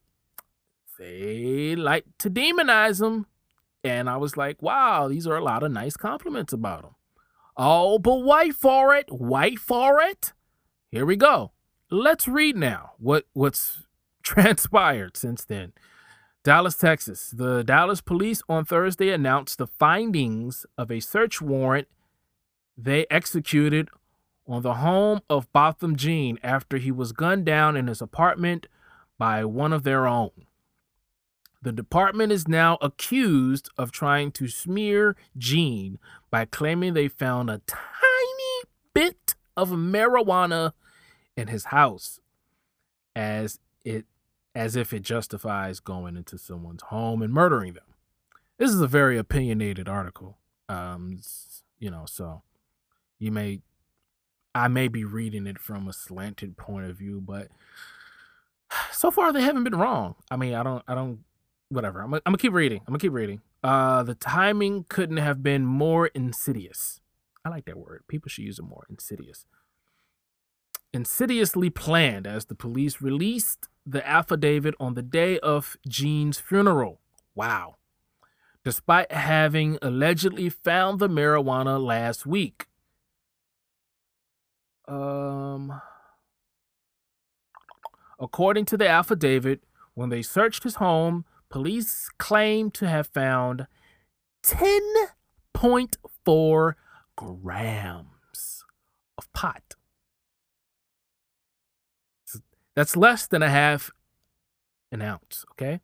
[0.97, 3.25] they like to demonize him.
[3.83, 6.95] And I was like, wow, these are a lot of nice compliments about him.
[7.57, 9.07] Oh, but wait for it.
[9.11, 10.33] Wait for it.
[10.89, 11.51] Here we go.
[11.89, 13.83] Let's read now what, what's
[14.23, 15.73] transpired since then.
[16.43, 17.31] Dallas, Texas.
[17.35, 21.87] The Dallas police on Thursday announced the findings of a search warrant
[22.77, 23.89] they executed
[24.47, 28.67] on the home of Botham Jean after he was gunned down in his apartment
[29.17, 30.31] by one of their own.
[31.61, 35.99] The department is now accused of trying to smear Jean
[36.31, 40.73] by claiming they found a tiny bit of marijuana
[41.37, 42.19] in his house
[43.15, 44.05] as it
[44.53, 47.85] as if it justifies going into someone's home and murdering them.
[48.57, 50.37] This is a very opinionated article.
[50.67, 51.19] Um
[51.79, 52.41] you know, so
[53.19, 53.61] you may
[54.53, 57.47] I may be reading it from a slanted point of view, but
[58.91, 60.15] so far they haven't been wrong.
[60.29, 61.19] I mean, I don't, I don't,
[61.69, 62.01] whatever.
[62.01, 62.79] I'm, I'm gonna keep reading.
[62.79, 63.41] I'm gonna keep reading.
[63.63, 66.99] Uh, the timing couldn't have been more insidious.
[67.45, 68.03] I like that word.
[68.07, 68.85] People should use it more.
[68.89, 69.45] Insidious.
[70.93, 76.99] Insidiously planned as the police released the affidavit on the day of Jean's funeral.
[77.33, 77.77] Wow.
[78.63, 82.67] Despite having allegedly found the marijuana last week.
[84.91, 85.81] Um,
[88.19, 89.63] according to the affidavit,
[89.93, 93.67] when they searched his home, police claim to have found
[94.43, 96.73] 10.4
[97.15, 98.65] grams
[99.17, 99.75] of pot.
[102.75, 103.91] That's less than a half
[104.91, 105.79] an ounce, okay?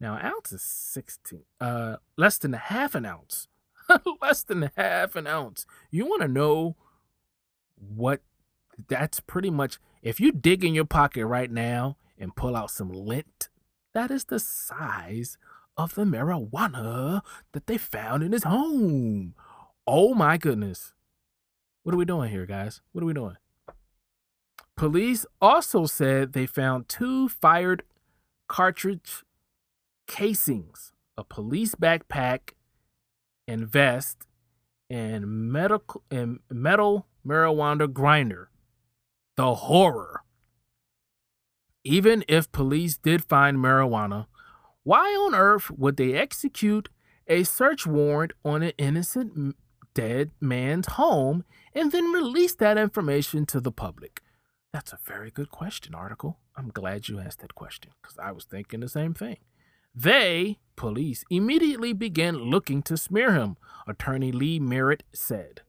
[0.00, 3.48] Now, an ounce is 16, uh, less than a half an ounce.
[4.22, 5.66] less than half an ounce.
[5.90, 6.76] You want to know
[7.80, 8.20] what
[8.88, 9.78] that's pretty much.
[10.02, 13.48] If you dig in your pocket right now and pull out some lint,
[13.94, 15.36] that is the size
[15.76, 17.22] of the marijuana
[17.52, 19.34] that they found in his home.
[19.86, 20.92] Oh my goodness.
[21.82, 22.80] What are we doing here, guys?
[22.92, 23.36] What are we doing?
[24.76, 27.82] Police also said they found two fired
[28.48, 29.24] cartridge
[30.06, 32.50] casings, a police backpack
[33.48, 34.26] and vest,
[34.90, 38.50] and medical and metal marijuana grinder.
[39.36, 40.22] The horror.
[41.84, 44.26] Even if police did find marijuana,
[44.82, 46.88] why on earth would they execute
[47.26, 49.56] a search warrant on an innocent
[49.94, 54.22] dead man's home and then release that information to the public?
[54.72, 56.38] That's a very good question, article.
[56.56, 59.36] I'm glad you asked that question because I was thinking the same thing.
[59.94, 63.56] They, police, immediately began looking to smear him,
[63.86, 65.62] attorney Lee Merritt said.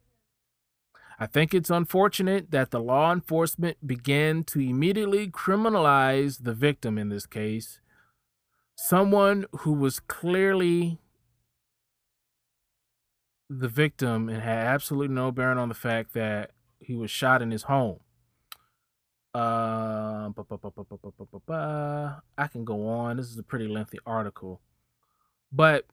[1.22, 7.10] I think it's unfortunate that the law enforcement began to immediately criminalize the victim in
[7.10, 7.82] this case,
[8.76, 10.98] someone who was clearly
[13.50, 17.52] the victim and had absolutely no bearing on the fact that he was shot in
[17.52, 18.00] his home.
[19.36, 20.30] Uh,
[22.38, 23.18] I can go on.
[23.18, 24.62] This is a pretty lengthy article,
[25.52, 25.86] but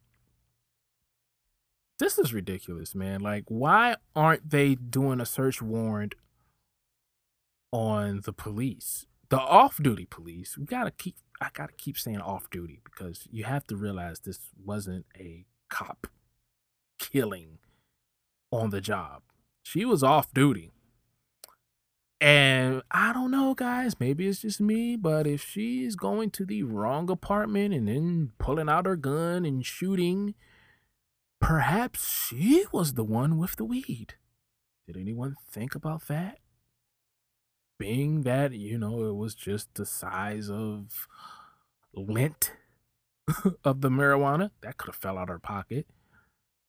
[1.98, 3.20] this is ridiculous, man.
[3.20, 6.14] Like, why aren't they doing a search warrant
[7.72, 10.56] on the police, the off-duty police?
[10.58, 11.16] We gotta keep.
[11.40, 16.06] I gotta keep saying off-duty because you have to realize this wasn't a cop
[16.98, 17.58] killing
[18.50, 19.22] on the job.
[19.62, 20.72] She was off duty.
[22.18, 24.00] And I don't know, guys.
[24.00, 28.70] Maybe it's just me, but if she's going to the wrong apartment and then pulling
[28.70, 30.34] out her gun and shooting,
[31.46, 34.14] perhaps she was the one with the weed.
[34.84, 36.38] Did anyone think about that?
[37.78, 41.06] Being that, you know, it was just the size of
[41.94, 42.52] lint
[43.64, 45.86] of the marijuana, that could have fell out her pocket.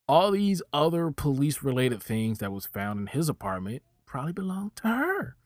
[0.07, 4.89] All these other police related things that was found in his apartment probably belonged to
[4.89, 5.37] her.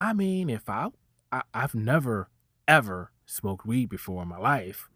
[0.00, 0.88] I mean, if I,
[1.30, 2.30] I I've never
[2.66, 4.88] ever smoked weed before in my life,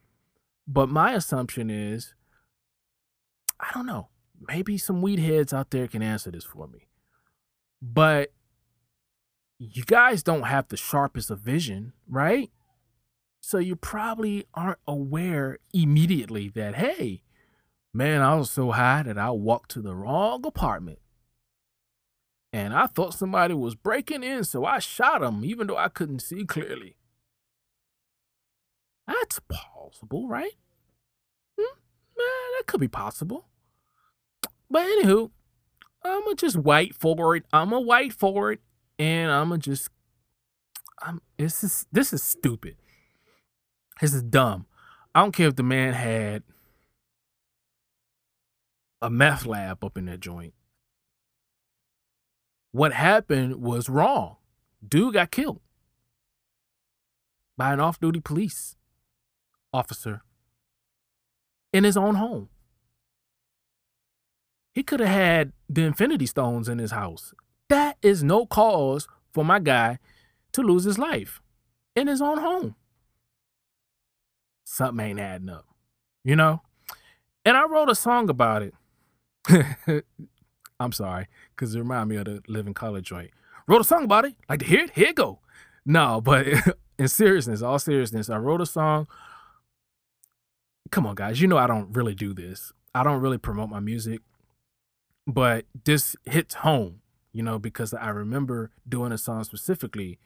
[0.67, 2.15] but my assumption is
[3.67, 4.09] I don't know.
[4.47, 6.89] Maybe some weed heads out there can answer this for me.
[7.81, 8.33] But
[9.59, 12.51] you guys don't have the sharpest of vision, right?
[13.41, 17.23] So you probably aren't aware immediately that, hey,
[17.93, 20.99] man, I was so high that I walked to the wrong apartment
[22.53, 26.21] and I thought somebody was breaking in, so I shot him, even though I couldn't
[26.21, 26.97] see clearly.
[29.09, 30.53] That's possible, right?
[31.59, 31.79] Hmm?
[32.17, 33.47] Man, that could be possible.
[34.71, 35.31] But anywho,
[36.05, 37.45] I'ma just wait for it.
[37.53, 38.61] I'ma wait for it,
[38.99, 39.91] and I'ma just.
[41.03, 41.21] I'm.
[41.39, 42.77] This is this is stupid.
[44.01, 44.67] This is dumb.
[45.15, 46.43] I don't care if the man had
[49.01, 50.55] a meth lab up in that joint
[52.75, 54.35] what happened was wrong.
[54.87, 55.61] Dude got killed
[57.57, 58.75] by an off duty police
[59.73, 60.23] officer
[61.73, 62.49] in his own home.
[64.75, 67.33] He could have had the Infinity Stones in his house.
[67.69, 69.99] That is no cause for my guy
[70.53, 71.41] to lose his life
[71.95, 72.75] in his own home.
[74.65, 75.67] Something ain't adding up,
[76.25, 76.63] you know?
[77.45, 78.75] And I wrote a song about it.
[80.81, 83.31] I'm sorry, because it reminded me of the Living Colour joint.
[83.69, 84.35] Wrote a song about it.
[84.49, 84.91] Like to hear it?
[84.91, 85.41] Here it go.
[85.87, 86.47] No, but
[86.99, 89.07] in seriousness, all seriousness, I wrote a song.
[90.91, 91.41] Come on, guys.
[91.41, 92.73] You know I don't really do this.
[92.95, 94.21] I don't really promote my music,
[95.27, 97.01] but this hits home,
[97.33, 100.19] you know, because I remember doing a song specifically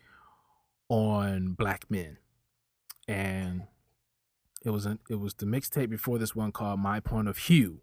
[0.88, 2.18] on black men,
[3.06, 3.62] and
[4.64, 7.80] it was an, it was the mixtape before this one called My Point of View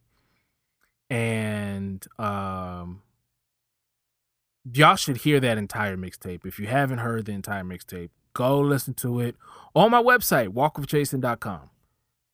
[1.09, 3.01] and um
[4.71, 6.45] y'all should hear that entire mixtape.
[6.45, 9.35] If you haven't heard the entire mixtape, go listen to it
[9.75, 11.69] on my website, walkwithjason.com.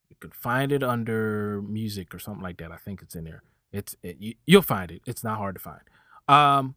[0.08, 2.72] You can find it under music or something like that.
[2.72, 3.42] I think it's in there.
[3.72, 5.02] It's it, you, you'll find it.
[5.06, 5.80] It's not hard to find.
[6.28, 6.74] Um,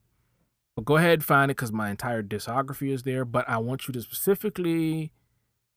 [0.75, 3.25] but go ahead and find it because my entire discography is there.
[3.25, 5.11] But I want you to specifically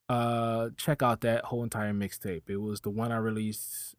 [0.08, 2.42] uh check out that whole entire mixtape.
[2.48, 3.94] It was the one I released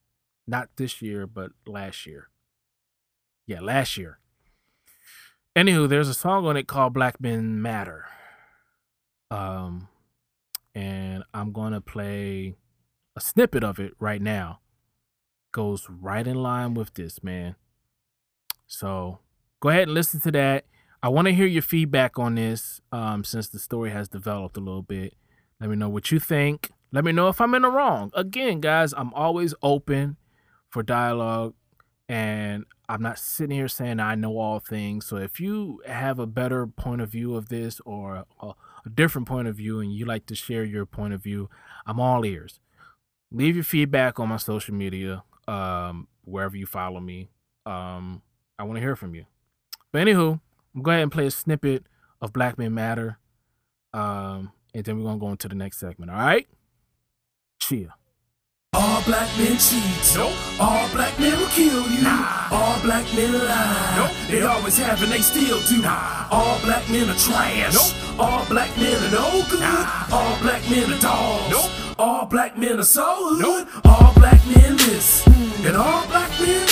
[0.47, 2.29] not this year, but last year.
[3.45, 4.19] Yeah, last year.
[5.55, 8.05] Anywho, there's a song on it called Black Men Matter.
[9.29, 9.87] Um
[10.73, 12.55] and I'm gonna play
[13.15, 14.59] a snippet of it right now.
[15.51, 17.55] Goes right in line with this, man.
[18.67, 19.19] So
[19.59, 20.65] go ahead and listen to that.
[21.01, 24.61] I want to hear your feedback on this um, since the story has developed a
[24.61, 25.15] little bit.
[25.59, 26.71] Let me know what you think.
[26.91, 28.11] Let me know if I'm in the wrong.
[28.13, 30.17] Again, guys, I'm always open
[30.69, 31.53] for dialogue
[32.07, 35.05] and I'm not sitting here saying I know all things.
[35.05, 38.47] So if you have a better point of view of this or a,
[38.85, 41.49] a different point of view and you like to share your point of view,
[41.85, 42.59] I'm all ears.
[43.31, 47.29] Leave your feedback on my social media, um, wherever you follow me.
[47.65, 48.21] Um,
[48.57, 49.25] I want to hear from you.
[49.91, 50.39] But anywho,
[50.75, 51.85] I'm go ahead and play a snippet
[52.21, 53.17] of Black Men Matter.
[53.93, 56.11] Um, and then we're gonna go into the next segment.
[56.11, 56.47] All right?
[57.59, 57.89] Cheer.
[58.73, 60.15] All black men cheat.
[60.15, 60.31] Nope.
[60.59, 62.03] All black men will kill you.
[62.03, 62.47] Nah.
[62.51, 63.93] All black men lie.
[63.97, 64.29] Nope.
[64.29, 65.81] They always have and they still do.
[65.81, 66.27] Nah.
[66.31, 67.73] All black men are trash.
[67.73, 68.19] Nope.
[68.19, 69.59] All black men are no good.
[69.61, 70.05] Nah.
[70.11, 71.49] All black men are dogs.
[71.49, 71.97] Nope.
[71.97, 73.41] All black men are so hood.
[73.41, 73.85] Nope.
[73.85, 75.28] All black men this.
[75.65, 76.67] And all black men.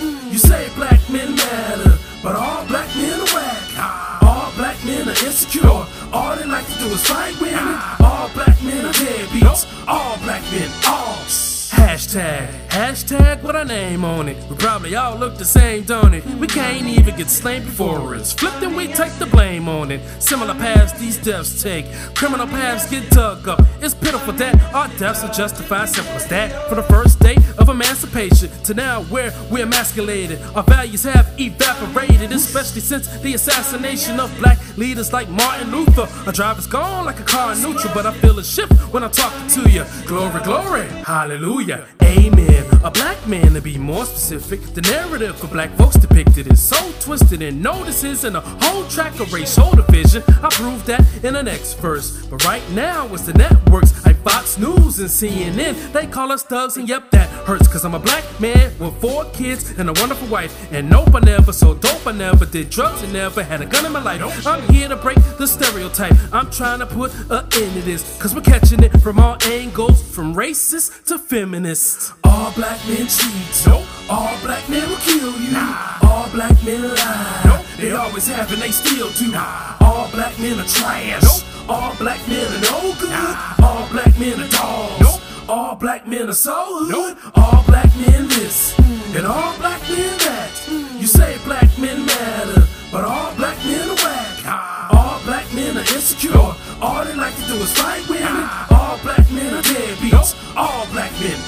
[0.00, 0.32] Mm.
[0.32, 4.22] You say black men matter, but all black men are whack.
[4.22, 5.84] All black men are insecure.
[6.12, 7.78] All they like to do is fight women.
[8.00, 9.66] All black men are deadbeats.
[9.86, 11.79] All black men, all.
[11.90, 14.36] Hashtag, hashtag with our name on it.
[14.48, 16.24] We probably all look the same, don't it?
[16.24, 20.00] We can't even get slain before it's flipped and we take the blame on it.
[20.22, 23.60] Similar paths these deaths take, criminal paths get dug up.
[23.80, 26.68] It's pitiful that our deaths are justified, simple as that.
[26.68, 32.30] For the first day of emancipation to now where we're emasculated, our values have evaporated,
[32.30, 36.06] especially since the assassination of black leaders like Martin Luther.
[36.24, 39.02] Our drive is gone like a car in neutral, but I feel a shift when
[39.02, 39.84] I'm talking to you.
[40.06, 41.79] Glory, glory, hallelujah.
[42.02, 42.66] Amen.
[42.82, 46.76] A black man, to be more specific, the narrative for black folks depicted is so
[47.00, 50.22] twisted and notices in a whole track of racial division.
[50.42, 52.26] I proved that in the next verse.
[52.26, 55.92] But right now, it's the networks like Fox News and CNN.
[55.92, 57.68] They call us thugs, and yep, that hurts.
[57.68, 60.72] Cause I'm a black man with four kids and a wonderful wife.
[60.72, 63.86] And nope, I never so dope, I never did drugs and never had a gun
[63.86, 64.46] in my life.
[64.46, 66.14] I'm here to break the stereotype.
[66.32, 68.20] I'm trying to put an end to this.
[68.20, 71.69] Cause we're catching it from all angles, from racist to feminist.
[71.70, 73.64] All black men cheat.
[73.64, 73.86] Nope.
[74.10, 75.52] All black men will kill you.
[75.52, 75.98] Nah.
[76.02, 77.42] All black men lie.
[77.44, 77.64] Nope.
[77.76, 79.30] They always have and they still do.
[79.30, 79.76] Nah.
[79.80, 81.22] All black men are trash.
[81.22, 81.70] Nope.
[81.70, 83.10] All black men are no good.
[83.10, 83.54] Nah.
[83.62, 85.00] All black men are dogs.
[85.00, 85.48] Nope.
[85.48, 86.90] All black men are so hood.
[86.90, 87.36] Nope.
[87.36, 88.74] All black men this.
[88.74, 89.18] Mm.
[89.18, 90.50] And all black men that.
[90.66, 91.00] Mm.
[91.00, 94.44] You say black men matter, but all black men are whack.
[94.44, 94.98] Nah.
[94.98, 96.34] All black men are insecure.
[96.34, 96.56] Nope.
[96.82, 98.24] All they like to do is fight women.
[98.24, 98.66] Nah.
[98.74, 100.34] All black men are deadbeats.
[100.34, 100.56] Nope.
[100.56, 101.38] All black men,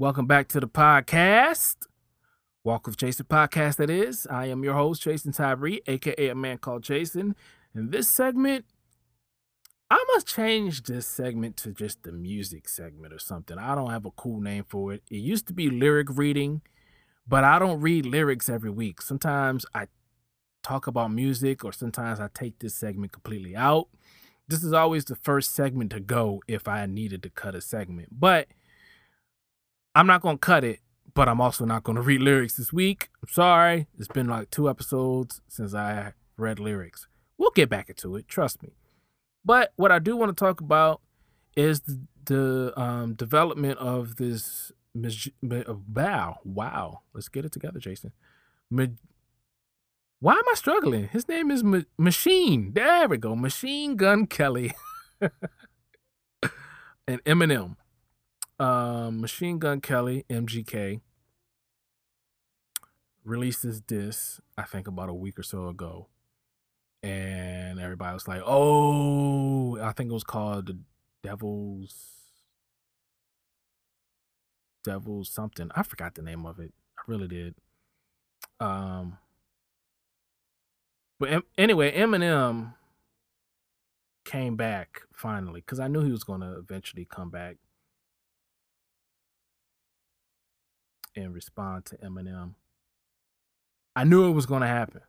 [0.00, 1.76] Welcome back to the podcast.
[2.64, 4.26] Walk with Jason podcast, that is.
[4.30, 7.36] I am your host, Jason Tyree, aka a man called Jason.
[7.74, 8.64] In this segment,
[9.90, 13.58] I must change this segment to just the music segment or something.
[13.58, 15.02] I don't have a cool name for it.
[15.10, 16.62] It used to be lyric reading,
[17.28, 19.02] but I don't read lyrics every week.
[19.02, 19.88] Sometimes I
[20.62, 23.88] talk about music, or sometimes I take this segment completely out.
[24.48, 28.18] This is always the first segment to go if I needed to cut a segment.
[28.18, 28.48] But
[29.94, 30.80] I'm not to cut it,
[31.14, 33.08] but I'm also not to read lyrics this week.
[33.22, 33.88] I'm sorry.
[33.98, 37.08] It's been like two episodes since I read lyrics.
[37.38, 38.70] We'll get back into it, trust me.
[39.44, 41.00] But what I do want to talk about
[41.56, 44.72] is the, the um, development of this.
[44.94, 47.00] Wow, wow.
[47.14, 48.12] Let's get it together, Jason.
[50.20, 51.08] Why am I struggling?
[51.08, 52.72] His name is Ma- Machine.
[52.74, 53.34] There we go.
[53.34, 54.72] Machine Gun Kelly.
[57.08, 57.76] and Eminem.
[58.60, 61.00] Um, Machine Gun Kelly, MGK,
[63.24, 66.08] releases this, I think, about a week or so ago.
[67.02, 70.78] And everybody was like, oh, I think it was called The
[71.22, 71.94] Devil's.
[74.84, 75.70] Devil's something.
[75.74, 76.74] I forgot the name of it.
[76.98, 77.54] I really did.
[78.60, 79.16] Um,
[81.18, 82.74] but anyway, Eminem
[84.26, 87.56] came back finally because I knew he was going to eventually come back
[91.20, 92.54] and respond to Eminem.
[93.96, 95.02] I knew it was going to happen.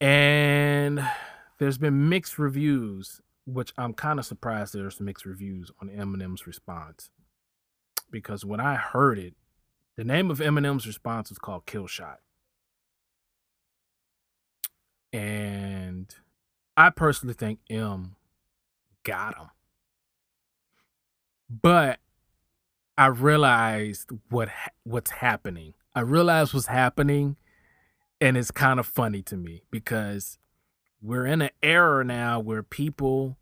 [0.00, 1.06] And
[1.58, 7.10] there's been mixed reviews, which I'm kind of surprised there's mixed reviews on Eminem's response.
[8.10, 9.34] Because when I heard it,
[9.96, 12.18] The name of Eminem's response was called Kill Shot.
[15.12, 16.12] And
[16.76, 18.16] I personally think M
[19.04, 19.50] got him.
[21.48, 22.00] But
[22.96, 24.48] I realized what
[24.84, 25.74] what's happening.
[25.94, 27.36] I realized what's happening
[28.20, 30.38] and it's kind of funny to me because
[31.02, 33.36] we're in an era now where people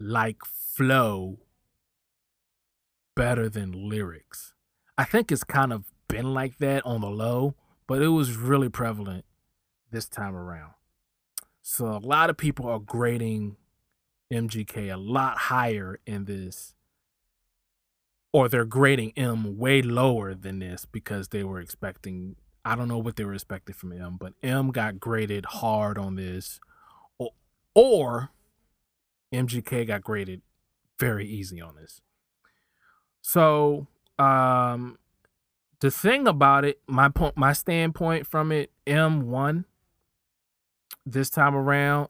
[0.00, 1.38] like flow
[3.14, 4.54] better than lyrics.
[4.96, 7.54] I think it's kind of been like that on the low,
[7.86, 9.24] but it was really prevalent
[9.90, 10.72] this time around.
[11.62, 13.56] So a lot of people are grading
[14.32, 16.74] MGK a lot higher in this,
[18.32, 22.36] or they're grading M way lower than this because they were expecting.
[22.64, 26.16] I don't know what they were expecting from M, but M got graded hard on
[26.16, 26.60] this,
[27.18, 27.30] or,
[27.74, 28.30] or
[29.32, 30.42] MGK got graded
[30.98, 32.00] very easy on this.
[33.22, 33.86] So,
[34.18, 34.98] um,
[35.80, 39.64] the thing about it, my point, my standpoint from it, M won
[41.06, 42.08] this time around,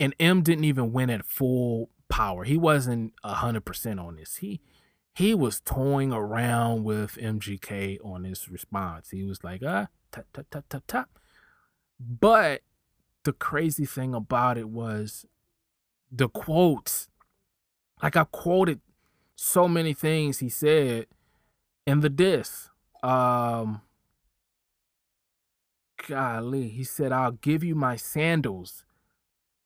[0.00, 2.44] and M didn't even win at full power.
[2.44, 4.36] He wasn't hundred percent on this.
[4.36, 4.60] He
[5.18, 9.10] he was toying around with MGK on his response.
[9.10, 11.08] He was like, ah, tap, tap, tap, tap, tap.
[11.98, 12.60] But
[13.24, 15.26] the crazy thing about it was
[16.12, 17.08] the quotes.
[18.00, 18.80] Like I quoted
[19.34, 21.06] so many things he said
[21.84, 22.70] in the diss.
[23.02, 23.80] Um
[26.06, 28.84] golly, he said, I'll give you my sandals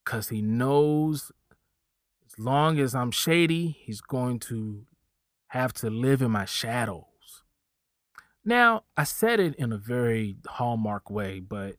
[0.02, 1.30] because he knows
[2.26, 4.86] as long as I'm shady, he's going to
[5.52, 7.04] have to live in my shadows.
[8.42, 11.76] Now, I said it in a very hallmark way, but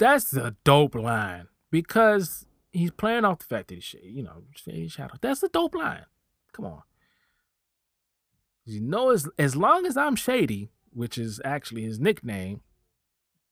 [0.00, 4.42] that's a dope line because he's playing off the fact that he's, you know,
[4.88, 5.14] shadow.
[5.20, 6.06] That's a dope line.
[6.52, 6.82] Come on.
[8.64, 12.62] You know, as as long as I'm shady, which is actually his nickname,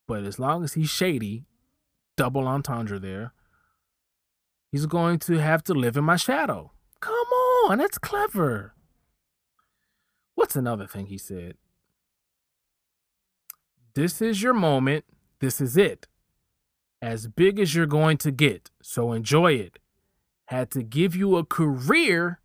[0.09, 1.45] but as long as he's shady,
[2.17, 3.33] double entendre there,
[4.73, 6.73] he's going to have to live in my shadow.
[7.03, 7.15] Come
[7.69, 8.75] on, that's clever.
[10.37, 11.57] What's another thing he said?
[13.95, 15.05] This is your moment.
[15.41, 16.07] This is it.
[17.03, 18.71] As big as you're going to get.
[18.81, 19.81] So enjoy it.
[20.47, 22.39] Had to give you a career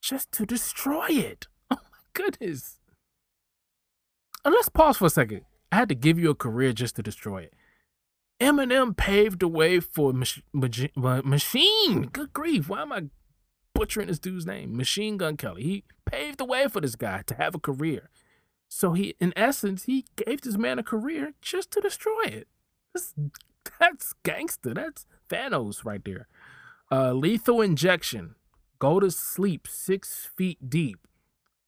[0.00, 1.46] just to destroy it.
[1.70, 2.80] Oh my goodness.
[4.44, 5.42] And let's pause for a second.
[5.70, 7.54] I had to give you a career just to destroy it.
[8.40, 12.08] Eminem paved the way for mach- mach- Machine.
[12.12, 12.68] Good grief.
[12.68, 13.04] Why am I
[13.74, 14.76] butchering this dude's name?
[14.76, 15.62] Machine Gun Kelly.
[15.62, 18.10] He paved the way for this guy to have a career.
[18.68, 22.48] So he, in essence, he gave this man a career just to destroy it.
[22.94, 23.14] That's,
[23.78, 24.74] that's gangster.
[24.74, 26.26] That's Thanos right there.
[26.90, 28.34] Uh, lethal injection.
[28.78, 31.06] Go to sleep six feet deep.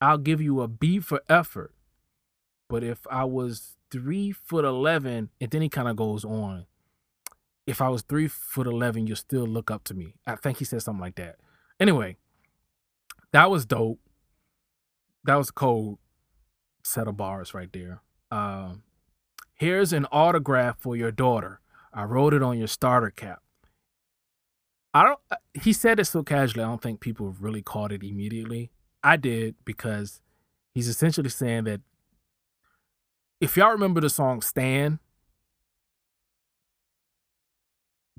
[0.00, 1.72] I'll give you a B for effort.
[2.68, 6.66] But if I was three foot eleven, and then he kind of goes on.
[7.66, 10.14] If I was three foot eleven, you'll still look up to me.
[10.26, 11.36] I think he said something like that.
[11.80, 12.16] Anyway,
[13.32, 13.98] that was dope.
[15.24, 15.98] That was a cold
[16.82, 18.02] set of bars right there.
[18.30, 18.82] Um,
[19.54, 21.60] here's an autograph for your daughter.
[21.92, 23.40] I wrote it on your starter cap.
[24.92, 25.18] I don't.
[25.30, 26.62] Uh, he said it so casually.
[26.62, 28.70] I don't think people really caught it immediately.
[29.02, 30.20] I did because
[30.72, 31.80] he's essentially saying that
[33.40, 35.00] if y'all remember the song "Stan,"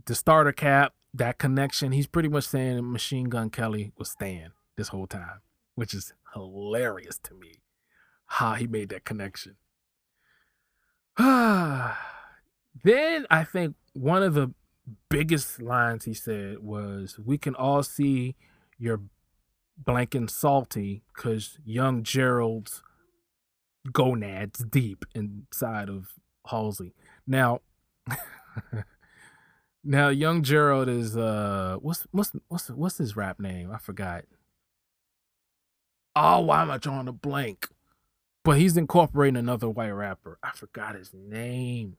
[0.05, 4.89] the starter cap, that connection, he's pretty much saying Machine Gun Kelly was Stan this
[4.89, 5.41] whole time,
[5.75, 7.61] which is hilarious to me
[8.27, 9.55] how he made that connection.
[11.17, 11.95] then
[12.83, 14.53] I think one of the
[15.09, 18.35] biggest lines he said was, We can all see
[18.77, 19.01] you're
[19.81, 22.83] blanking salty because young Gerald's
[23.91, 26.13] gonads deep inside of
[26.47, 26.93] Halsey.
[27.25, 27.61] Now,
[29.85, 33.71] now young Gerald is uh what's what's what's what's his rap name?
[33.71, 34.25] I forgot.
[36.15, 37.67] Oh, why am I drawing a blank?
[38.43, 40.37] But he's incorporating another white rapper.
[40.43, 41.97] I forgot his name.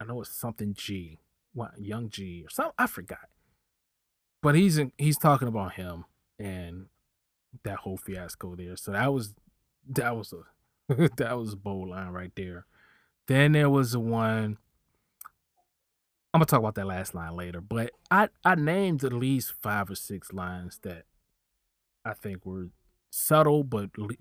[0.00, 1.18] I know it's something G.
[1.52, 2.74] What Young G or something.
[2.78, 3.28] I forgot.
[4.42, 6.04] But he's in, he's talking about him
[6.38, 6.86] and
[7.64, 8.76] that whole fiasco there.
[8.76, 9.34] So that was
[9.88, 12.66] that was a that was a bold line right there.
[13.26, 14.58] Then there was the one.
[16.32, 19.90] I'm gonna talk about that last line later, but I I named at least five
[19.90, 21.04] or six lines that
[22.04, 22.68] I think were
[23.10, 24.14] subtle but le-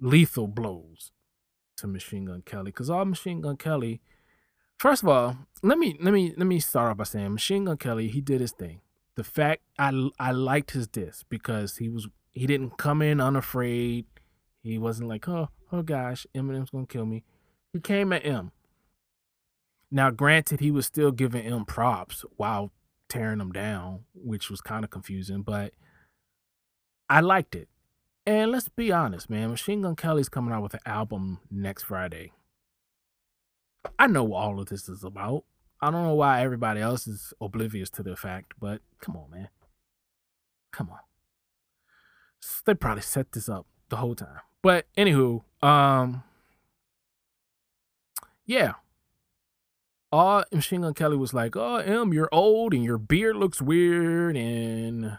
[0.00, 1.12] lethal blows
[1.78, 2.70] to Machine Gun Kelly.
[2.70, 4.00] Because all Machine Gun Kelly,
[4.78, 7.78] first of all, let me let me let me start off by saying Machine Gun
[7.78, 8.80] Kelly he did his thing.
[9.14, 14.06] the fact I I liked his diss because he was he didn't come in unafraid.
[14.62, 17.24] He wasn't like, oh, oh gosh, Eminem's gonna kill me.
[17.72, 18.52] He came at M.
[19.94, 22.72] Now, granted, he was still giving M props while
[23.10, 25.74] tearing him down, which was kind of confusing, but
[27.10, 27.68] I liked it.
[28.24, 32.32] And let's be honest, man, Machine Gun Kelly's coming out with an album next Friday.
[33.98, 35.44] I know what all of this is about.
[35.82, 39.48] I don't know why everybody else is oblivious to the fact, but come on, man.
[40.72, 41.00] Come on.
[42.64, 44.40] They probably set this up the whole time.
[44.62, 46.22] But anywho, um
[48.46, 48.74] yeah.
[50.12, 54.36] All Machine Gun Kelly was like, Oh, M, you're old and your beard looks weird
[54.36, 55.18] and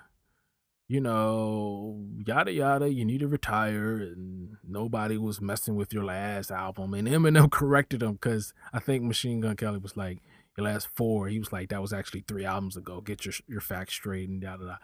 [0.87, 6.51] you know, yada yada, you need to retire, and nobody was messing with your last
[6.51, 6.93] album.
[6.93, 10.19] And Eminem corrected him because I think Machine Gun Kelly was like,
[10.55, 11.29] Your last four.
[11.29, 13.01] He was like, That was actually three albums ago.
[13.01, 14.79] Get your your facts straight and yada yada.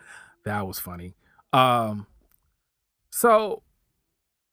[0.45, 1.13] That was funny.
[1.53, 2.07] Um
[3.11, 3.63] so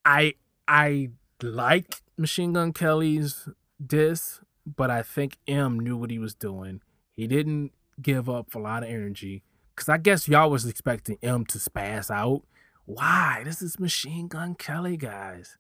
[0.04, 0.34] I
[0.66, 1.11] I
[1.42, 3.48] like Machine Gun Kelly's
[3.84, 6.81] diss, but I think M knew what he was doing.
[7.12, 9.43] He didn't give up a lot of energy
[9.77, 12.43] Cause I guess y'all was expecting M to spaz out.
[12.87, 13.43] Why?
[13.45, 15.59] This is Machine Gun Kelly, guys.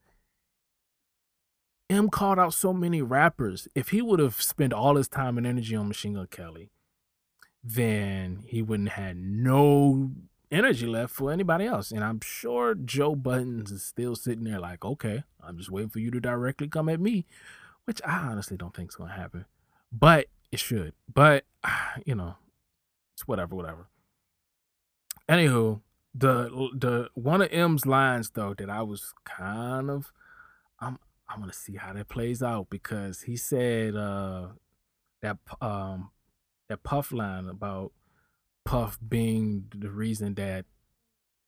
[1.90, 3.68] M called out so many rappers.
[3.74, 6.70] If he would have spent all his time and energy on Machine Gun Kelly,
[7.62, 10.12] then he wouldn't have had no
[10.50, 11.90] energy left for anybody else.
[11.90, 15.98] And I'm sure Joe Buttons is still sitting there like, okay, I'm just waiting for
[15.98, 17.26] you to directly come at me,
[17.86, 19.46] which I honestly don't think is going to happen.
[19.90, 20.92] But it should.
[21.12, 21.44] But,
[22.04, 22.36] you know,
[23.14, 23.88] it's whatever, whatever.
[25.28, 25.80] Anywho,
[26.14, 30.12] the the one of M's lines though that I was kind of
[30.80, 34.48] I'm I'm gonna see how that plays out because he said uh
[35.20, 36.10] that um
[36.68, 37.92] that Puff line about
[38.64, 40.64] Puff being the reason that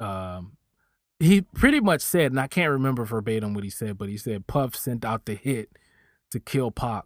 [0.01, 0.57] um
[1.21, 4.47] he pretty much said, and I can't remember verbatim what he said, but he said
[4.47, 5.71] Puff sent out the hit
[6.31, 7.05] to kill Pac.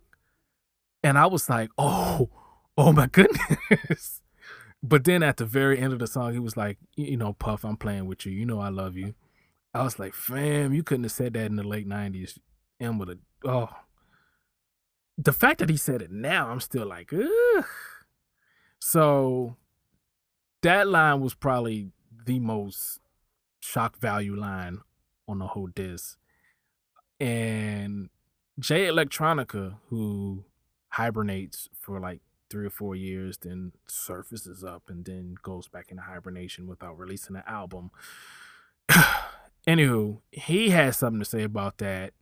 [1.03, 2.31] And I was like, oh,
[2.77, 4.21] oh my goodness.
[4.83, 7.65] But then at the very end of the song, he was like, you know, Puff,
[7.65, 8.33] I'm playing with you.
[8.33, 9.15] You know I love you.
[9.75, 12.39] I was like, fam, you couldn't have said that in the late 90s.
[12.81, 13.71] And with a oh.
[15.17, 17.65] The fact that he said it now, I'm still like, ugh.
[18.81, 19.57] So
[20.63, 21.91] that line was probably
[22.25, 22.99] the most
[23.61, 24.81] shock value line
[25.29, 26.19] on the whole disc.
[27.21, 28.11] And
[28.63, 30.45] Jay Electronica, who
[30.91, 36.05] hibernates for like three or four years, then surfaces up and then goes back into
[36.05, 37.91] hibernation without releasing an album.
[39.67, 42.13] Anywho, he has something to say about that.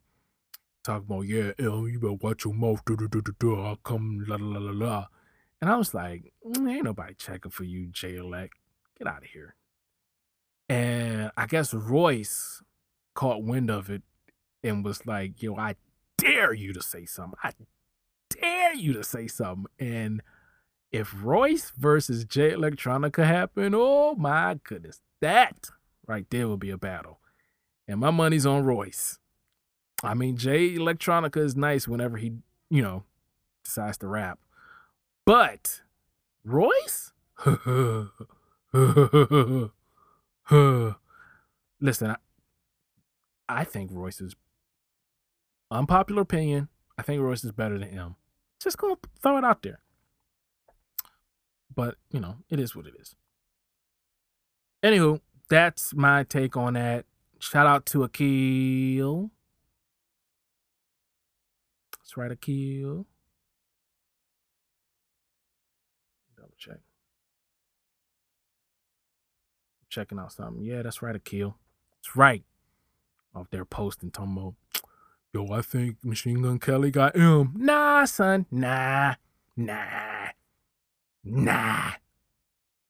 [0.83, 2.81] Talk about, yeah, you better watch your mouth.
[2.89, 5.07] I'll come, la la la la.
[5.61, 8.55] And I was like, mm, ain't nobody checking for you, J Elect.
[8.99, 9.57] Get out of here.
[10.71, 12.63] And I guess Royce
[13.15, 14.03] caught wind of it
[14.63, 15.77] and was like, yo, I
[16.21, 17.39] dare you to say something.
[17.43, 17.53] I
[18.29, 19.67] dare you to say something.
[19.79, 20.23] And
[20.93, 25.71] if Royce versus Jay Electronica happen, oh my goodness, that
[26.07, 27.21] right there will be a battle.
[27.87, 29.19] And my money's on Royce.
[30.03, 32.33] I mean, Jay Electronica is nice whenever he,
[32.71, 33.05] you know,
[33.65, 34.39] decides to rap.
[35.27, 35.83] But
[36.45, 37.13] Royce?
[41.81, 42.17] Listen, I,
[43.49, 44.35] I think Royce is
[45.71, 46.69] unpopular opinion.
[46.99, 48.17] I think Royce is better than him.
[48.63, 49.81] Just gonna throw it out there.
[51.75, 53.15] But you know, it is what it is.
[54.83, 57.05] Anywho, that's my take on that.
[57.39, 59.31] Shout out to Akil.
[61.99, 63.07] That's right, Akil.
[66.37, 66.79] Double check.
[69.89, 70.65] Checking out something.
[70.65, 71.57] Yeah, that's right, Akil.
[71.97, 72.43] That's right.
[73.35, 74.55] Off there posting, about
[75.33, 77.55] Yo, I think Machine Gun Kelly got M.
[77.57, 78.47] Nah, son.
[78.51, 79.15] Nah.
[79.57, 80.31] Nah.
[81.23, 81.93] Nah.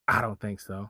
[0.09, 0.89] I don't think so.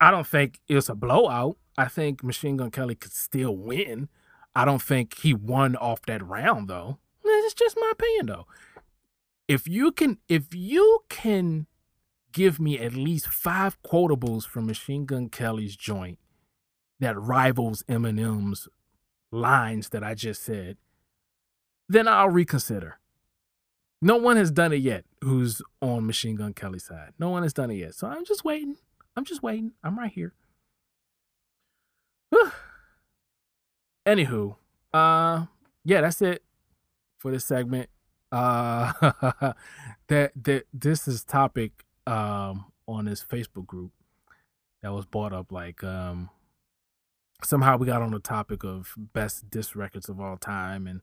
[0.00, 1.56] I don't think it's a blowout.
[1.76, 4.08] I think Machine Gun Kelly could still win.
[4.54, 6.98] I don't think he won off that round though.
[7.24, 8.46] It's just my opinion though.
[9.48, 11.66] If you can if you can
[12.32, 16.18] give me at least five quotables from Machine Gun Kelly's joint
[17.00, 18.68] that rivals Eminem's
[19.30, 20.76] lines that I just said,
[21.88, 22.98] then I'll reconsider.
[24.00, 27.12] No one has done it yet who's on Machine Gun Kelly's side.
[27.18, 27.94] No one has done it yet.
[27.94, 28.76] So I'm just waiting.
[29.16, 29.72] I'm just waiting.
[29.82, 30.34] I'm right here.
[34.06, 34.56] Anywho,
[34.92, 35.46] uh
[35.84, 36.42] yeah, that's it
[37.18, 37.88] for this segment.
[38.30, 38.92] Uh
[40.08, 43.92] that that this is topic um on this Facebook group
[44.84, 45.50] that was brought up.
[45.50, 46.28] Like, um,
[47.42, 51.00] somehow we got on the topic of best disc records of all time, and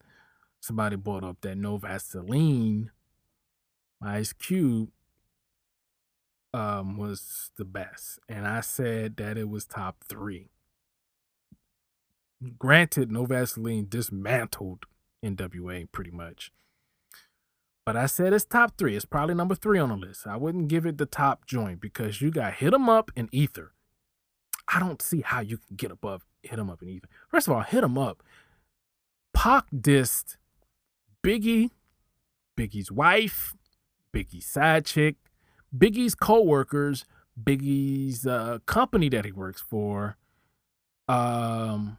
[0.62, 2.91] somebody brought up that No Vaseline,
[4.01, 4.89] Ice Cube,
[6.53, 10.49] um, was the best, and I said that it was top three.
[12.57, 14.86] Granted, No Vaseline dismantled
[15.24, 16.51] NWA pretty much.
[17.86, 18.95] But I said it's top three.
[18.95, 20.28] It's probably number three on the list.
[20.28, 23.74] I wouldn't give it the top joint because you got Hit 'em Up and Ether.
[24.68, 27.09] I don't see how you can get above Hit 'em Up and Ether.
[27.30, 28.24] First of all, Hit 'em Up.
[29.34, 30.38] Pac dissed
[31.24, 31.69] Biggie,
[32.57, 33.53] Biggie's wife,
[34.13, 35.15] Biggie's side chick,
[35.76, 37.05] Biggie's co-workers,
[37.41, 40.17] Biggie's uh, company that he works for.
[41.07, 41.97] Um,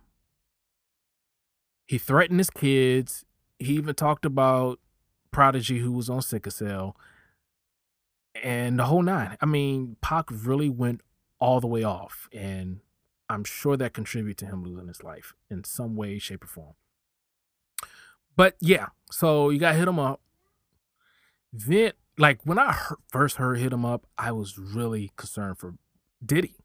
[1.86, 3.24] he threatened his kids.
[3.58, 4.80] He even talked about
[5.30, 6.96] Prodigy, who was on sickle cell,
[8.42, 9.36] and the whole nine.
[9.40, 11.00] I mean, Pac really went
[11.38, 12.80] all the way off, and
[13.28, 16.74] I'm sure that contributed to him losing his life in some way, shape, or form.
[18.36, 20.20] But yeah, so you got hit him up.
[21.52, 22.76] Then, like when I
[23.08, 25.74] first heard hit him up, I was really concerned for
[26.24, 26.56] Diddy.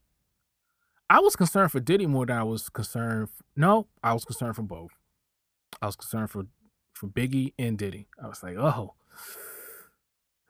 [1.10, 3.28] I was concerned for Diddy more than I was concerned.
[3.56, 4.90] no, I was concerned for both.
[5.80, 6.44] I was concerned for
[6.92, 8.08] for Biggie and Diddy.
[8.22, 8.94] I was like, oh,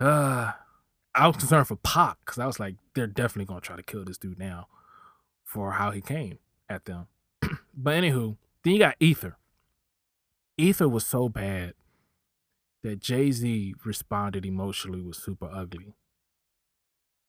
[0.00, 0.52] uh,
[1.14, 4.04] I was concerned for Pac because I was like, they're definitely gonna try to kill
[4.04, 4.68] this dude now
[5.44, 6.38] for how he came
[6.68, 7.08] at them.
[7.74, 9.36] but anywho, then you got Ether.
[10.58, 11.74] Ether was so bad
[12.82, 15.94] that Jay Z responded emotionally with Super Ugly,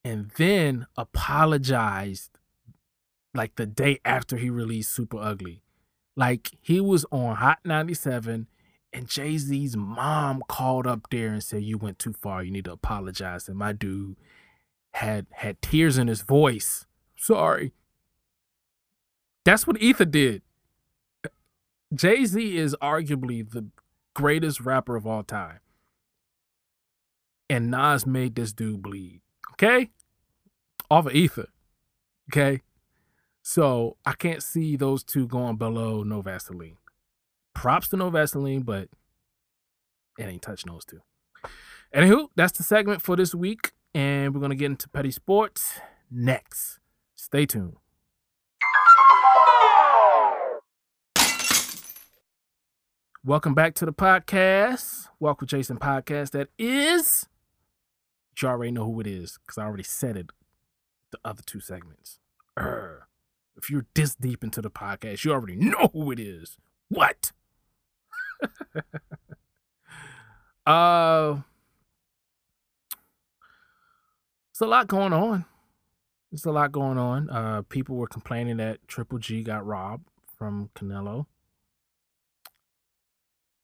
[0.03, 2.31] and then apologized
[3.33, 5.61] like the day after he released Super Ugly.
[6.15, 8.47] Like he was on Hot 97
[8.91, 12.43] and Jay Z's mom called up there and said, You went too far.
[12.43, 13.47] You need to apologize.
[13.47, 14.17] And my dude
[14.93, 16.85] had had tears in his voice.
[17.15, 17.73] Sorry.
[19.45, 20.41] That's what Ether did.
[21.93, 23.67] Jay Z is arguably the
[24.13, 25.59] greatest rapper of all time.
[27.49, 29.21] And Nas made this dude bleed.
[29.53, 29.89] Okay?
[30.91, 31.47] Off of Ether.
[32.31, 32.61] Okay?
[33.41, 36.77] So I can't see those two going below No Vaseline.
[37.55, 38.89] Props to No Vaseline, but
[40.19, 41.01] it ain't touching those two.
[41.95, 45.79] Anywho, that's the segment for this week, and we're gonna get into petty sports
[46.11, 46.79] next.
[47.15, 47.77] Stay tuned.
[53.25, 55.09] Welcome back to the podcast.
[55.19, 56.31] Walk with Jason podcast.
[56.31, 57.27] That is,
[58.41, 60.31] you already know who it is because I already said it.
[61.11, 62.19] The other two segments.
[62.57, 62.99] Urgh.
[63.57, 66.55] If you're this deep into the podcast, you already know who it is.
[66.87, 67.33] What?
[70.65, 71.39] uh,
[74.49, 75.43] it's a lot going on.
[76.31, 77.29] It's a lot going on.
[77.29, 80.07] Uh, people were complaining that Triple G got robbed
[80.37, 81.25] from Canelo.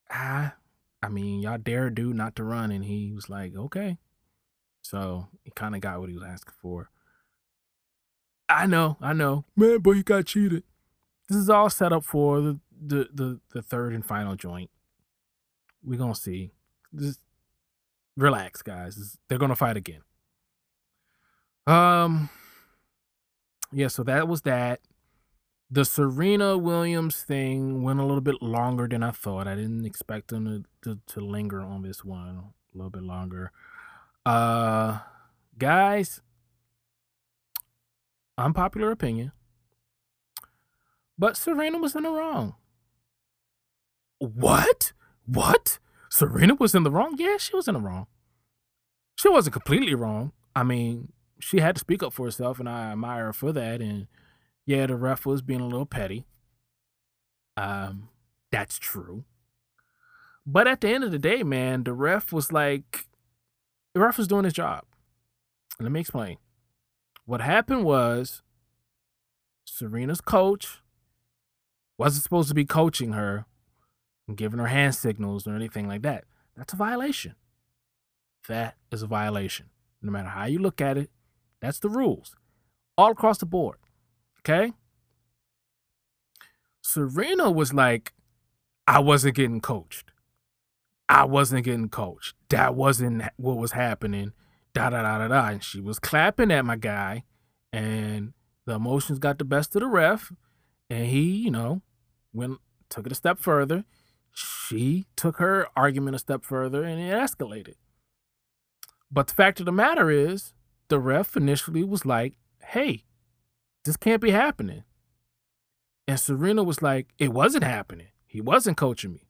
[0.09, 0.55] Ah,
[1.01, 3.97] I mean, y'all dare dude not to run, and he was like, okay.
[4.81, 6.89] So he kind of got what he was asking for.
[8.47, 10.63] I know, I know, man, but he got cheated.
[11.27, 14.69] This is all set up for the the the, the third and final joint.
[15.83, 16.51] We're gonna see.
[16.95, 17.19] Just
[18.15, 19.17] relax, guys.
[19.27, 20.01] They're gonna fight again.
[21.65, 22.29] Um.
[23.71, 24.81] Yeah, so that was that.
[25.69, 29.47] The Serena Williams thing went a little bit longer than I thought.
[29.47, 33.51] I didn't expect them to, to, to linger on this one a little bit longer.
[34.25, 34.99] Uh
[35.57, 36.21] guys,
[38.37, 39.31] unpopular opinion.
[41.17, 42.55] But Serena was in the wrong.
[44.19, 44.93] What?
[45.25, 45.79] What?
[46.09, 47.15] Serena was in the wrong?
[47.17, 48.07] Yeah, she was in the wrong.
[49.15, 50.33] She wasn't completely wrong.
[50.55, 53.81] I mean, she had to speak up for herself, and I admire her for that.
[53.81, 54.07] And
[54.65, 56.25] yeah, the ref was being a little petty.
[57.57, 58.09] Um,
[58.51, 59.25] that's true.
[60.45, 63.07] But at the end of the day, man, the ref was like,
[63.93, 64.83] the ref was doing his job.
[65.79, 66.37] Let me explain.
[67.25, 68.41] What happened was
[69.65, 70.81] Serena's coach
[71.97, 73.45] wasn't supposed to be coaching her
[74.27, 76.25] and giving her hand signals or anything like that.
[76.55, 77.35] That's a violation.
[78.47, 79.69] That is a violation.
[80.01, 81.09] No matter how you look at it,
[81.61, 82.35] that's the rules.
[82.97, 83.77] All across the board.
[84.47, 84.73] Okay?
[86.81, 88.13] Serena was like,
[88.87, 90.11] I wasn't getting coached.
[91.09, 92.35] I wasn't getting coached.
[92.49, 94.33] That wasn't what was happening.
[94.73, 95.47] Da da da da da.
[95.47, 97.23] And she was clapping at my guy,
[97.73, 98.33] and
[98.65, 100.31] the emotions got the best of the ref,
[100.89, 101.81] and he, you know,
[102.31, 103.83] went took it a step further.
[104.31, 107.75] She took her argument a step further, and it escalated.
[109.11, 110.53] But the fact of the matter is,
[110.89, 112.33] the ref initially was like,
[112.63, 113.05] hey,
[113.85, 114.83] this can't be happening.
[116.07, 118.07] And Serena was like, it wasn't happening.
[118.25, 119.27] He wasn't coaching me.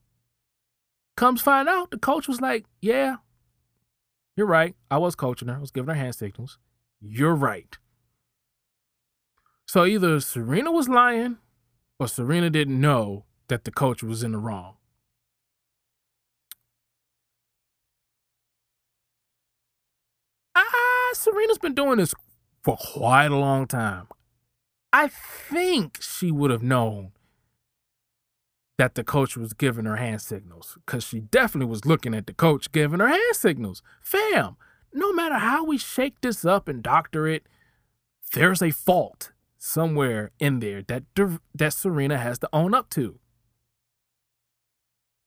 [1.16, 3.16] Comes find out, the coach was like, yeah,
[4.36, 4.74] you're right.
[4.90, 5.56] I was coaching her.
[5.56, 6.58] I was giving her hand signals.
[7.00, 7.78] You're right.
[9.66, 11.38] So either Serena was lying
[11.98, 14.74] or Serena didn't know that the coach was in the wrong.
[20.54, 22.14] Ah, Serena's been doing this
[22.62, 24.08] for quite a long time.
[24.98, 27.12] I think she would have known
[28.78, 32.32] that the coach was giving her hand signals because she definitely was looking at the
[32.32, 33.82] coach giving her hand signals.
[34.00, 34.56] Fam,
[34.94, 37.46] no matter how we shake this up and doctor it,
[38.32, 41.02] there's a fault somewhere in there that
[41.54, 43.18] that Serena has to own up to.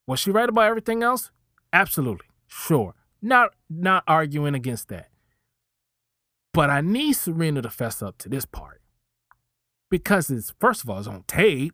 [0.07, 1.30] Was she right about everything else?
[1.72, 2.26] Absolutely.
[2.47, 2.95] Sure.
[3.22, 5.09] Not not arguing against that.
[6.55, 8.79] But I need Serena to fess up to this part.
[9.90, 11.74] Because it's first of all, it's on tape.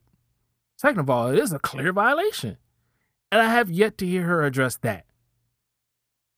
[0.78, 2.58] Second of all, it is a clear violation.
[3.32, 5.06] And I have yet to hear her address that.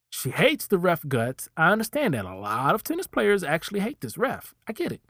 [0.09, 1.49] She hates the ref guts.
[1.57, 2.25] I understand that.
[2.25, 4.55] A lot of tennis players actually hate this ref.
[4.67, 5.01] I get it.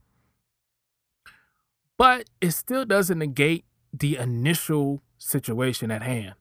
[1.98, 6.36] But it still doesn't negate the initial situation at hand.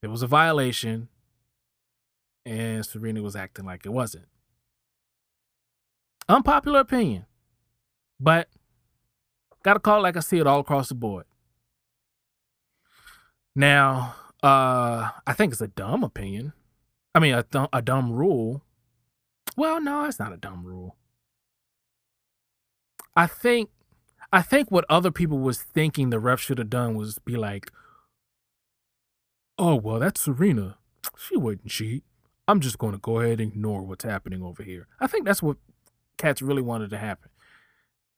[0.00, 1.08] There was a violation,
[2.46, 4.26] and Serena was acting like it wasn't.
[6.28, 7.26] Unpopular opinion,
[8.20, 8.48] but
[9.62, 11.26] gotta call it like I see it all across the board.
[13.54, 16.52] Now, uh, I think it's a dumb opinion.
[17.14, 18.62] I mean, a, th- a dumb rule.
[19.56, 20.96] Well, no, it's not a dumb rule.
[23.16, 23.70] I think
[24.32, 27.72] I think what other people was thinking the ref should have done was be like,
[29.58, 30.78] "Oh, well, that's Serena.
[31.16, 32.04] She wouldn't cheat.
[32.46, 35.42] I'm just going to go ahead and ignore what's happening over here." I think that's
[35.42, 35.56] what
[36.16, 37.30] cats really wanted to happen.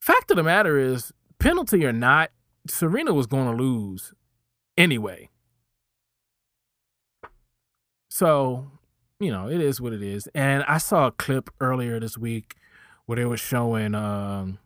[0.01, 2.31] Fact of the matter is, penalty or not,
[2.67, 4.15] Serena was going to lose
[4.77, 5.29] anyway.
[8.09, 8.71] So,
[9.19, 10.29] you know, it is what it is.
[10.35, 12.57] And I saw a clip earlier this week
[13.07, 14.59] where they were showing um,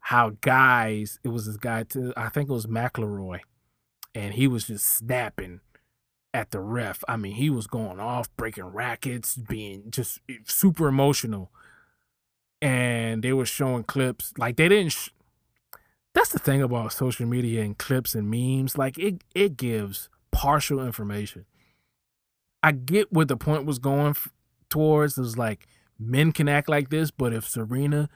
[0.00, 3.40] how guys, it was this guy, to, I think it was McEnroe,
[4.14, 5.60] and he was just snapping
[6.34, 7.02] at the ref.
[7.08, 11.50] I mean, he was going off, breaking rackets, being just super emotional.
[12.62, 14.92] And they were showing clips like they didn't.
[14.92, 15.10] Sh-
[16.14, 18.78] That's the thing about social media and clips and memes.
[18.78, 21.44] Like it, it gives partial information.
[22.62, 24.32] I get what the point was going f-
[24.70, 25.18] towards.
[25.18, 25.66] It was like
[25.98, 28.08] men can act like this, but if Serena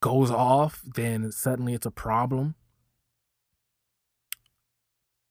[0.00, 2.54] goes off, then suddenly it's a problem.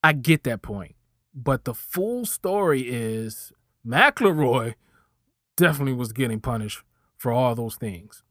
[0.03, 0.95] I get that point.
[1.33, 3.53] But the full story is
[3.85, 4.73] McEnroe
[5.55, 6.81] definitely was getting punished
[7.17, 8.23] for all those things.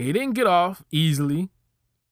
[0.00, 1.50] He didn't get off easily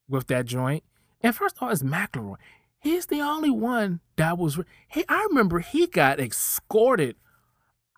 [0.09, 0.85] with that joint.
[1.21, 2.37] And first of all, it's McEnroe.
[2.81, 4.61] He's the only one that was.
[4.89, 7.17] He, I remember he got escorted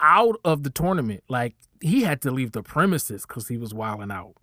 [0.01, 1.23] out of the tournament.
[1.29, 4.35] Like he had to leave the premises because he was wilding out.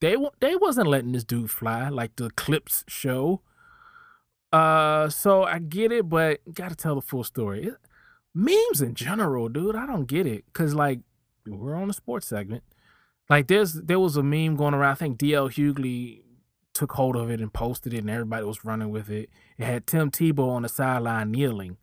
[0.00, 3.42] They they wasn't letting this dude fly like the clips show.
[4.52, 7.68] Uh, so I get it, but gotta tell the full story.
[7.68, 7.74] It,
[8.34, 10.44] memes in general, dude, I don't get it.
[10.52, 11.00] Cause like
[11.46, 12.64] we're on a sports segment.
[13.32, 14.92] Like there's there was a meme going around.
[14.92, 16.20] I think DL Hughley
[16.74, 19.30] took hold of it and posted it, and everybody was running with it.
[19.56, 21.78] It had Tim Tebow on the sideline kneeling,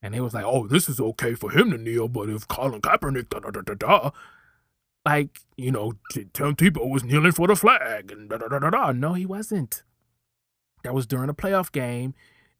[0.00, 2.80] and it was like, "Oh, this is okay for him to kneel, but if Colin
[2.80, 4.10] Kaepernick, da da da da da,
[5.04, 8.70] like, you know, Tim Tebow was kneeling for the flag and da da da da
[8.70, 8.92] da.
[8.92, 9.82] No, he wasn't.
[10.84, 12.14] That was during a playoff game,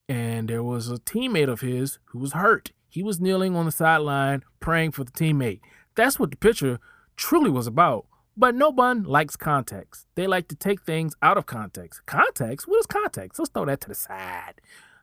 [0.09, 2.73] and there was a teammate of his who was hurt.
[2.89, 5.61] He was kneeling on the sideline praying for the teammate.
[5.95, 6.81] That's what the picture
[7.15, 8.07] truly was about.
[8.37, 10.07] But no one likes context.
[10.15, 12.07] They like to take things out of context.
[12.07, 12.67] Context?
[12.67, 13.39] What is context?
[13.39, 14.61] Let's throw that to the side.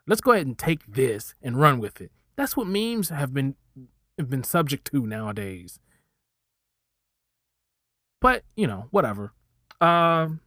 [0.07, 2.11] Let's go ahead and take this and run with it.
[2.35, 3.55] That's what memes have been
[4.17, 5.79] have been subject to nowadays.
[8.19, 9.33] But, you know, whatever.
[9.79, 10.41] Um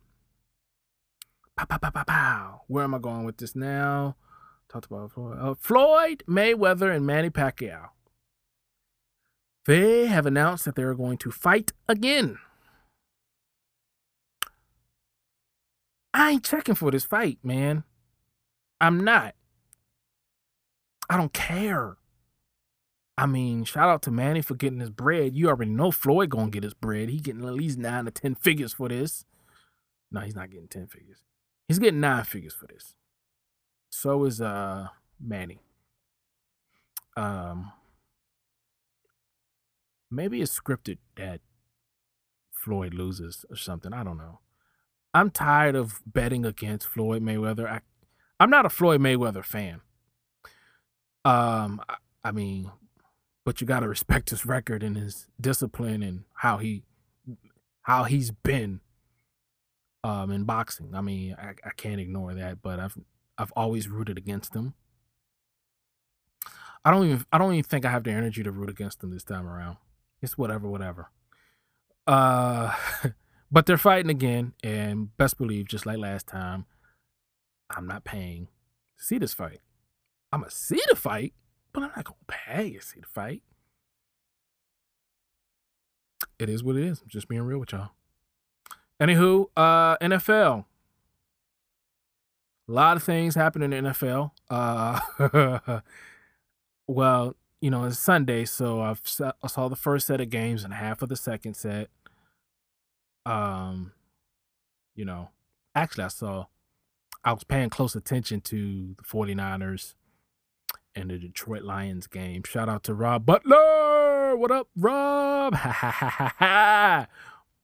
[1.57, 2.61] pow, pow, pow, pow, pow.
[2.67, 4.17] Where am I going with this now?
[4.69, 5.39] Talked about Floyd.
[5.39, 7.91] Uh, Floyd Mayweather and Manny Pacquiao.
[9.67, 12.39] They have announced that they're going to fight again.
[16.15, 17.85] I ain't checking for this fight, man.
[18.81, 19.35] I'm not.
[21.09, 21.97] I don't care.
[23.17, 25.37] I mean, shout out to Manny for getting his bread.
[25.37, 27.09] You already know Floyd gonna get his bread.
[27.09, 29.25] He getting at least nine to ten figures for this.
[30.11, 31.19] No, he's not getting ten figures.
[31.69, 32.95] He's getting nine figures for this.
[33.91, 34.89] So is uh
[35.21, 35.61] Manny.
[37.17, 37.73] Um
[40.11, 41.41] maybe it's scripted that
[42.53, 43.93] Floyd loses or something.
[43.93, 44.41] I don't know.
[45.15, 47.69] I'm tired of betting against Floyd Mayweather.
[47.69, 47.81] I,
[48.41, 49.81] I'm not a Floyd Mayweather fan.
[51.25, 52.71] Um, I, I mean,
[53.45, 56.85] but you got to respect his record and his discipline and how he
[57.83, 58.81] how he's been
[60.05, 60.95] um in boxing.
[60.95, 62.97] I mean, I, I can't ignore that, but I've
[63.39, 64.75] I've always rooted against him.
[66.85, 69.11] I don't even I don't even think I have the energy to root against him
[69.11, 69.77] this time around.
[70.21, 71.11] It's whatever, whatever.
[72.07, 72.75] Uh
[73.53, 76.65] but they're fighting again, and best believe, just like last time,
[77.71, 78.49] I'm not paying
[78.97, 79.61] to see this fight.
[80.33, 81.35] I'm gonna see the fight,
[81.73, 83.43] but I'm not gonna pay to see the fight.
[86.39, 87.03] It is what it is.
[87.07, 87.91] Just being real with y'all.
[88.99, 90.65] Anywho, uh, NFL.
[92.69, 94.31] A lot of things happen in the NFL.
[94.49, 95.81] Uh,
[96.87, 99.03] well, you know, it's Sunday, so I've
[99.43, 101.91] I saw the first set of games and half of the second set.
[103.25, 103.93] Um,
[104.95, 105.31] you know,
[105.75, 106.47] actually, I saw.
[107.25, 109.95] I was paying close attention to the 49ers
[110.95, 112.43] and the Detroit Lions game.
[112.45, 114.37] Shout out to Rob Butler.
[114.37, 115.55] What up, Rob?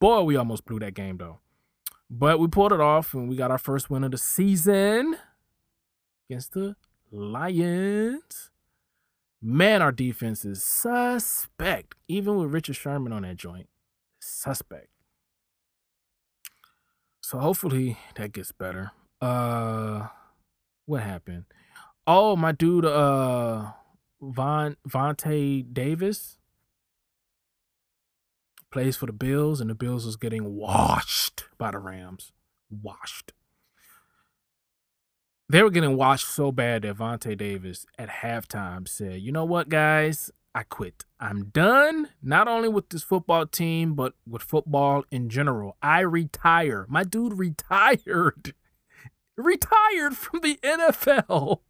[0.01, 1.39] Boy, we almost blew that game though.
[2.11, 5.17] But we pulled it off and we got our first win of the season
[6.29, 6.77] against the
[7.11, 8.51] Lions.
[9.43, 11.95] Man, our defense is suspect.
[12.07, 13.69] Even with Richard Sherman on that joint.
[14.21, 14.89] Suspect.
[17.29, 18.93] So hopefully that gets better.
[19.21, 20.07] Uh
[20.87, 21.45] what happened?
[22.07, 23.73] Oh, my dude, uh,
[24.23, 26.39] Von Vontae Davis
[28.73, 32.33] plays for the Bills, and the Bills was getting washed by the Rams.
[32.71, 33.35] Washed.
[35.51, 39.69] They were getting washed so bad that Vontae Davis at halftime said, "You know what,
[39.69, 40.31] guys?
[40.55, 41.05] I quit.
[41.21, 42.09] I'm done.
[42.23, 45.77] Not only with this football team, but with football in general.
[45.83, 46.87] I retire.
[46.89, 48.55] My dude retired."
[49.37, 51.61] Retired from the NFL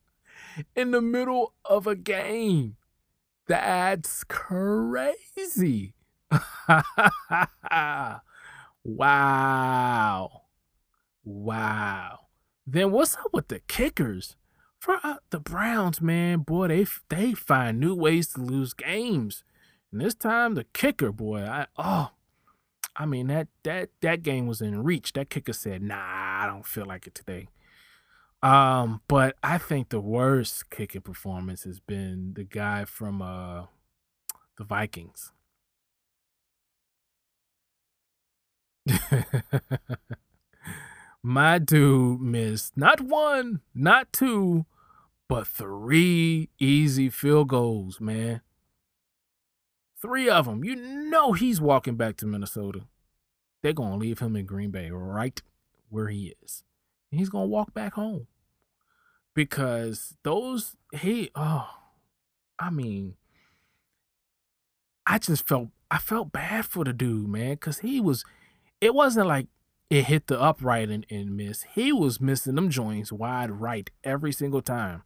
[0.75, 2.77] in the middle of a game.
[3.47, 5.95] That's crazy.
[8.85, 10.43] wow.
[11.25, 12.19] Wow.
[12.67, 14.37] Then what's up with the kickers?
[14.81, 19.45] For uh, the Browns, man, boy, they they find new ways to lose games.
[19.91, 22.11] And this time the kicker, boy, I oh
[22.97, 25.13] I mean that that that game was in reach.
[25.15, 25.97] That kicker said, "Nah,
[26.45, 27.49] I don't feel like it today."
[28.43, 33.67] Um, but I think the worst kicking performance has been the guy from uh
[34.59, 35.33] the Vikings.
[41.29, 44.65] My dude missed not one, not two,
[45.29, 48.41] but three easy field goals, man.
[50.01, 50.65] Three of them.
[50.65, 52.87] You know he's walking back to Minnesota.
[53.63, 55.43] They're going to leave him in Green Bay right
[55.91, 56.65] where he is
[57.11, 58.27] and he's gonna walk back home
[59.35, 61.69] because those he oh
[62.59, 63.15] i mean
[65.07, 68.25] i just felt i felt bad for the dude man because he was
[68.81, 69.47] it wasn't like
[69.91, 74.33] it hit the upright and, and miss he was missing them joints wide right every
[74.33, 75.03] single time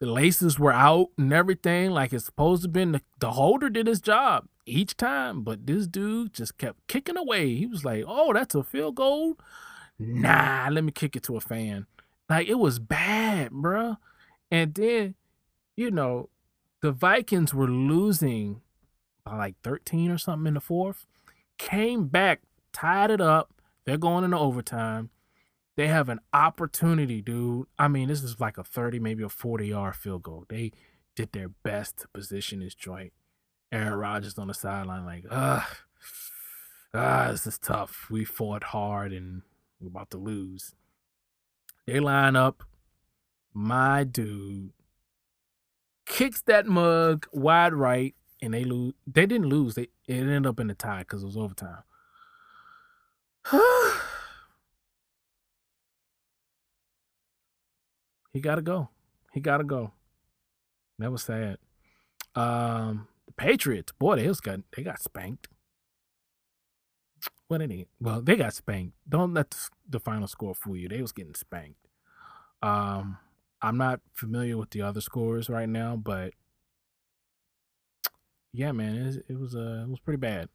[0.00, 3.86] the laces were out and everything like it's supposed to be the, the holder did
[3.86, 7.54] his job each time, but this dude just kept kicking away.
[7.54, 9.36] He was like, "Oh, that's a field goal."
[9.98, 11.86] Nah, let me kick it to a fan.
[12.28, 13.98] Like it was bad, bruh.
[14.50, 15.14] And then,
[15.76, 16.30] you know,
[16.80, 18.62] the Vikings were losing
[19.24, 21.06] by like 13 or something in the fourth.
[21.60, 22.40] Came back,
[22.72, 23.52] tied it up.
[23.84, 25.10] They're going into overtime.
[25.76, 27.66] They have an opportunity, dude.
[27.78, 30.46] I mean, this is like a 30, maybe a 40 yard field goal.
[30.48, 30.72] They
[31.14, 33.12] did their best to position this joint.
[33.70, 35.70] Aaron Rodgers on the sideline, like, ah,
[36.94, 38.08] ah, this is tough.
[38.10, 39.42] We fought hard and
[39.80, 40.74] we're about to lose.
[41.86, 42.62] They line up.
[43.52, 44.72] My dude
[46.06, 48.94] kicks that mug wide right, and they lose.
[49.06, 49.74] They didn't lose.
[49.74, 51.82] They it ended up in a tie because it was overtime.
[58.32, 58.88] he gotta go.
[59.32, 59.92] He gotta go.
[60.98, 61.58] That was sad.
[62.34, 65.48] Um, the Patriots, boy, they got they got spanked.
[67.48, 67.88] What any?
[68.00, 68.94] Well, they got spanked.
[69.08, 70.88] Don't let the, the final score fool you.
[70.88, 71.88] They was getting spanked.
[72.62, 73.18] Um,
[73.62, 76.32] I'm not familiar with the other scores right now, but
[78.52, 80.48] yeah, man, it, it was uh, it was pretty bad.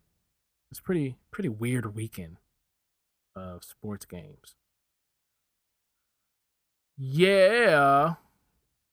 [0.72, 2.38] It's pretty pretty weird weekend
[3.36, 4.56] of sports games.
[6.98, 8.16] Yeah,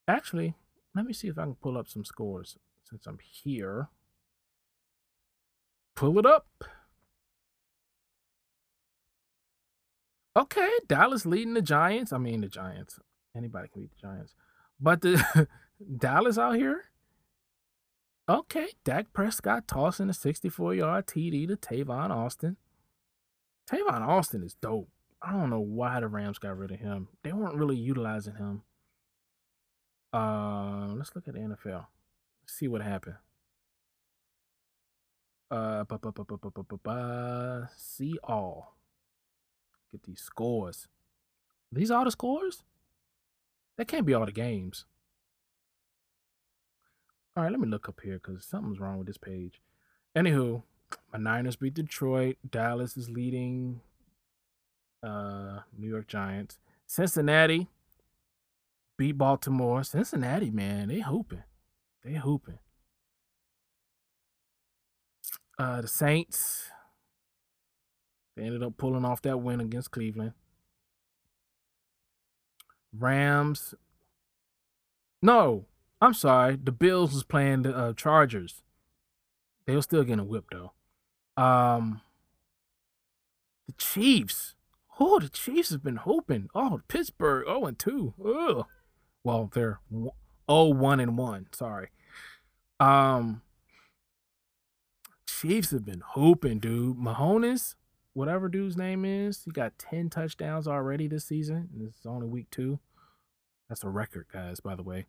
[0.08, 0.54] actually,
[0.94, 3.88] let me see if I can pull up some scores since I'm here,
[5.94, 6.46] pull it up.
[10.36, 12.12] Okay, Dallas leading the Giants.
[12.12, 12.98] I mean, the Giants.
[13.36, 14.34] Anybody can beat the Giants.
[14.80, 15.48] But the
[15.98, 16.84] Dallas out here.
[18.32, 22.56] Okay, Dak Prescott tossing a 64 yard TD to Tavon Austin.
[23.70, 24.88] Tavon Austin is dope.
[25.20, 27.08] I don't know why the Rams got rid of him.
[27.22, 28.62] They weren't really utilizing him.
[30.14, 31.84] Uh, let's look at the NFL.
[32.42, 33.16] Let's see what happened.
[35.50, 35.84] Uh,
[37.76, 38.78] see all.
[39.90, 40.88] Get these scores.
[41.70, 42.62] These are the scores?
[43.76, 44.86] That can't be all the games.
[47.34, 49.62] All right, let me look up here because something's wrong with this page.
[50.14, 50.62] Anywho,
[51.12, 52.36] my Niners beat Detroit.
[52.50, 53.80] Dallas is leading
[55.02, 56.58] uh, New York Giants.
[56.86, 57.68] Cincinnati
[58.98, 59.82] beat Baltimore.
[59.82, 61.42] Cincinnati, man, they hooping.
[62.04, 62.58] They hooping.
[65.58, 66.66] Uh, the Saints,
[68.36, 70.32] they ended up pulling off that win against Cleveland.
[72.92, 73.74] Rams.
[75.22, 75.66] No,
[76.02, 76.58] I'm sorry.
[76.60, 78.60] The Bills was playing the uh, Chargers.
[79.66, 80.72] They were still getting whipped though.
[81.40, 82.00] Um,
[83.68, 84.56] the Chiefs.
[84.98, 86.48] Oh, the Chiefs have been hoping.
[86.56, 87.44] Oh, Pittsburgh.
[87.46, 88.14] Oh, and two.
[88.20, 88.66] Ugh.
[89.22, 89.78] Well, they're
[90.48, 91.46] oh one and one.
[91.52, 91.90] Sorry.
[92.80, 93.42] Um,
[95.28, 96.96] Chiefs have been hoping, dude.
[96.96, 97.76] Mahomes,
[98.12, 101.68] whatever dude's name is, he got ten touchdowns already this season.
[101.72, 102.80] This is only week two.
[103.68, 104.58] That's a record, guys.
[104.58, 105.06] By the way.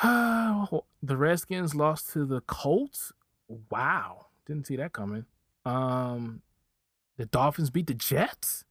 [0.02, 3.12] the Redskins lost to the Colts.
[3.70, 5.26] Wow, didn't see that coming.
[5.66, 6.40] Um,
[7.18, 8.64] the Dolphins beat the Jets.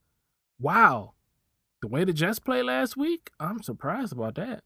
[0.58, 1.12] Wow,
[1.80, 4.64] the way the Jets played last week, I'm surprised about that.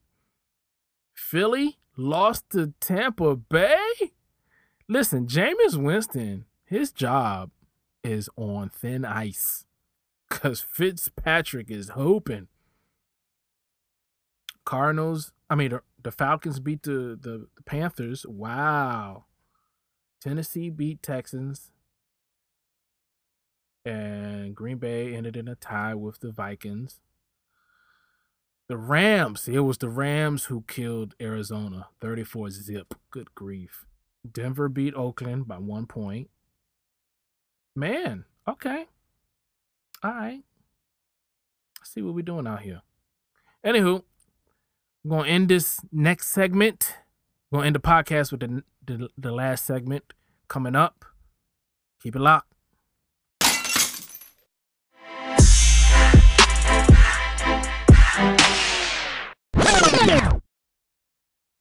[1.13, 4.13] Philly lost to Tampa Bay.
[4.89, 7.51] Listen, Jameis Winston, his job
[8.03, 9.67] is on thin ice
[10.29, 12.49] because Fitzpatrick is hoping.
[14.65, 18.25] Cardinals, I mean, the Falcons beat the, the, the Panthers.
[18.29, 19.25] Wow.
[20.21, 21.71] Tennessee beat Texans.
[23.85, 27.01] And Green Bay ended in a tie with the Vikings.
[28.69, 32.95] The Rams, it was the Rams who killed Arizona 34 zip.
[33.11, 33.85] Good grief.
[34.31, 36.31] Denver beat Oakland by one point.
[37.77, 38.87] Man, okay.
[40.03, 40.43] All right.
[41.79, 42.81] Let's see what we're doing out here.
[43.65, 44.05] Anywho,
[45.05, 46.97] we're gonna end this next segment.
[47.51, 50.15] We're gonna end the podcast with the, the, the last segment
[50.49, 51.05] coming up.
[52.03, 52.51] Keep it locked.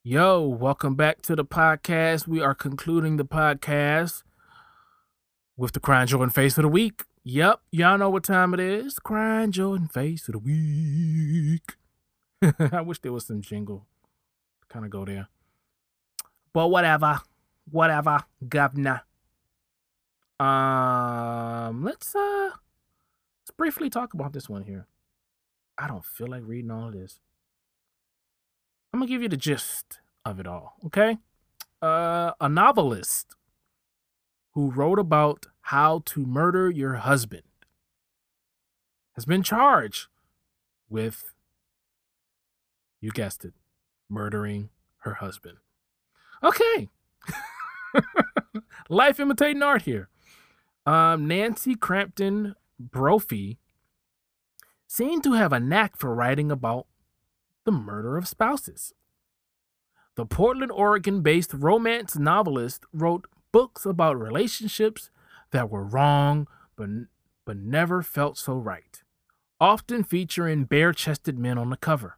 [0.06, 2.28] Yo, welcome back to the podcast.
[2.28, 4.24] We are concluding the podcast
[5.56, 7.04] with the Crying Jordan Face of the Week.
[7.24, 9.00] Yep, y'all know what time it is.
[9.00, 11.76] Crying Jordan Face of the Week.
[12.72, 13.86] I wish there was some jingle
[14.62, 15.28] to kind of go there.
[16.52, 17.22] But whatever.
[17.72, 19.04] Whatever, governor.
[20.40, 24.88] Um, let's uh let's briefly talk about this one here.
[25.78, 27.20] I don't feel like reading all of this.
[28.92, 31.18] I'm gonna give you the gist of it all, okay?
[31.82, 33.36] Uh, a novelist
[34.52, 37.44] who wrote about how to murder your husband
[39.14, 40.08] has been charged
[40.90, 41.33] with
[43.04, 43.54] you guessed it,
[44.10, 44.70] murdering
[45.00, 45.58] her husband.
[46.42, 46.88] Okay.
[48.90, 50.08] Life imitating art here.
[50.86, 53.60] Um, Nancy Crampton Brophy
[54.88, 56.88] seemed to have a knack for writing about
[57.66, 58.94] the murder of spouses.
[60.16, 65.10] The Portland, Oregon based romance novelist wrote books about relationships
[65.52, 66.48] that were wrong
[66.78, 66.88] but,
[67.44, 69.04] but never felt so right,
[69.60, 72.18] often featuring bare chested men on the cover.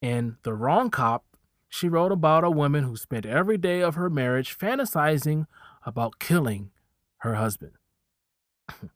[0.00, 1.24] In The Wrong Cop,
[1.68, 5.46] she wrote about a woman who spent every day of her marriage fantasizing
[5.84, 6.70] about killing
[7.18, 7.72] her husband.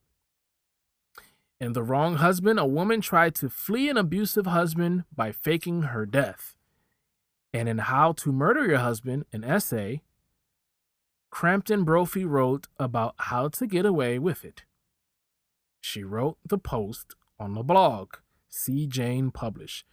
[1.61, 6.07] In The Wrong Husband, a woman tried to flee an abusive husband by faking her
[6.07, 6.57] death.
[7.53, 10.03] And in How to Murder Your Husband, an essay,
[11.31, 14.65] Crampton Brophy wrote about how to get away with it.
[15.81, 18.15] She wrote the post on the blog,
[18.49, 19.85] See Jane Publish,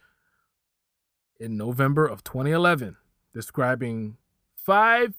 [1.38, 2.96] in November of 2011
[3.32, 4.16] describing
[4.56, 5.14] five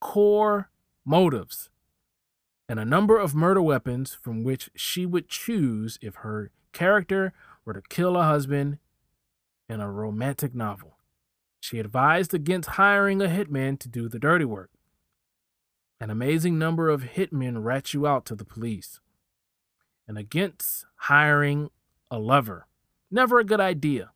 [0.00, 0.70] core
[1.04, 1.70] motives
[2.68, 7.32] and a number of murder weapons from which she would choose if her character
[7.64, 8.78] were to kill a husband
[9.68, 10.96] in a romantic novel.
[11.60, 14.70] She advised against hiring a hitman to do the dirty work.
[16.00, 19.00] An amazing number of hitmen rat you out to the police.
[20.06, 21.70] And against hiring
[22.10, 22.66] a lover.
[23.10, 24.10] Never a good idea.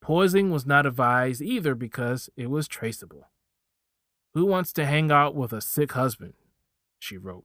[0.00, 3.28] Poisoning was not advised either because it was traceable.
[4.34, 6.34] Who wants to hang out with a sick husband?
[6.98, 7.44] She wrote.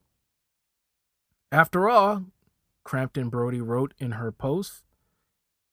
[1.52, 2.26] After all,
[2.84, 4.84] Crampton Brophy wrote in her post,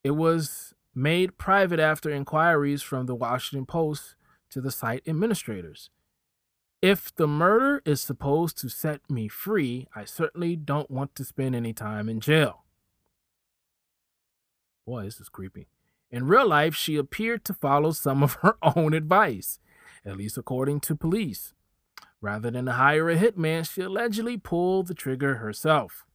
[0.03, 4.15] it was made private after inquiries from the Washington Post
[4.49, 5.89] to the site administrators.
[6.81, 11.55] If the murder is supposed to set me free, I certainly don't want to spend
[11.55, 12.65] any time in jail.
[14.85, 15.67] Boy, this is creepy.
[16.13, 19.59] In real life, she appeared to follow some of her own advice,
[20.05, 21.55] at least according to police.
[22.21, 26.05] Rather than hire a hitman, she allegedly pulled the trigger herself.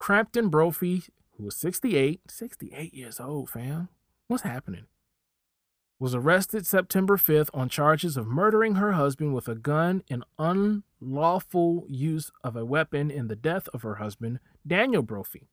[0.00, 1.04] Crampton Brophy,
[1.36, 3.88] who was 68, 68 years old, fam.
[4.26, 4.86] What's happening?
[6.00, 11.84] Was arrested September 5th on charges of murdering her husband with a gun and unlawful
[11.88, 15.48] use of a weapon in the death of her husband, Daniel Brophy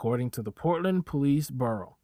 [0.00, 1.98] according to the Portland Police Bureau.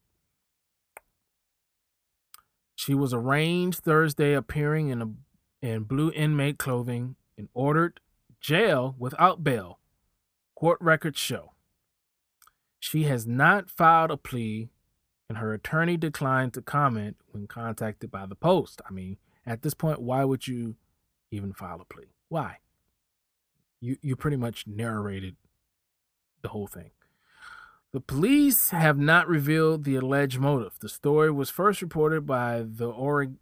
[2.74, 8.00] She was arraigned Thursday, appearing in, a, in blue inmate clothing and ordered
[8.38, 9.78] jail without bail.
[10.54, 11.54] Court records show.
[12.78, 14.68] She has not filed a plea,
[15.30, 18.82] and her attorney declined to comment when contacted by the Post.
[18.86, 19.16] I mean,
[19.46, 20.76] at this point, why would you
[21.30, 22.12] even file a plea?
[22.28, 22.58] Why?
[23.80, 25.36] You you pretty much narrated
[26.42, 26.90] the whole thing.
[27.96, 30.74] The police have not revealed the alleged motive.
[30.78, 33.38] The story was first reported by the Oregon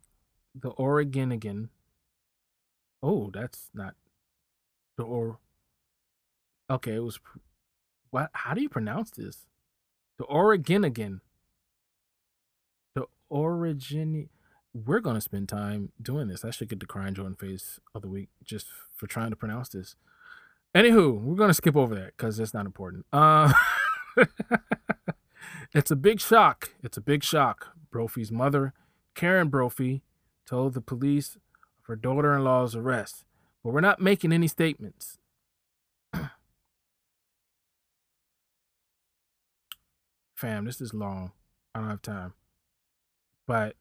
[0.55, 1.71] the Oregonian.
[3.03, 3.95] Oh, that's not
[4.97, 5.39] the or.
[6.71, 7.19] Okay, it was.
[8.11, 8.31] What?
[8.33, 9.49] How do you pronounce this?
[10.21, 11.21] The Oregonian.
[12.95, 14.29] The origin.
[14.73, 16.45] We're gonna spend time doing this.
[16.45, 19.71] I should get the crying Jordan face of the week just for trying to pronounce
[19.71, 19.97] this.
[20.77, 23.05] Anywho, we're gonna skip over that because that's not important.
[23.13, 23.53] Uh.
[25.75, 26.71] it's a big shock.
[26.83, 27.69] It's a big shock.
[27.91, 28.73] Brophy's mother,
[29.15, 30.03] Karen Brophy,
[30.47, 33.25] told the police of her daughter in law's arrest,
[33.63, 35.19] but we're not making any statements.
[40.35, 41.33] Fam, this is long.
[41.75, 42.35] I don't have time.
[43.47, 43.77] But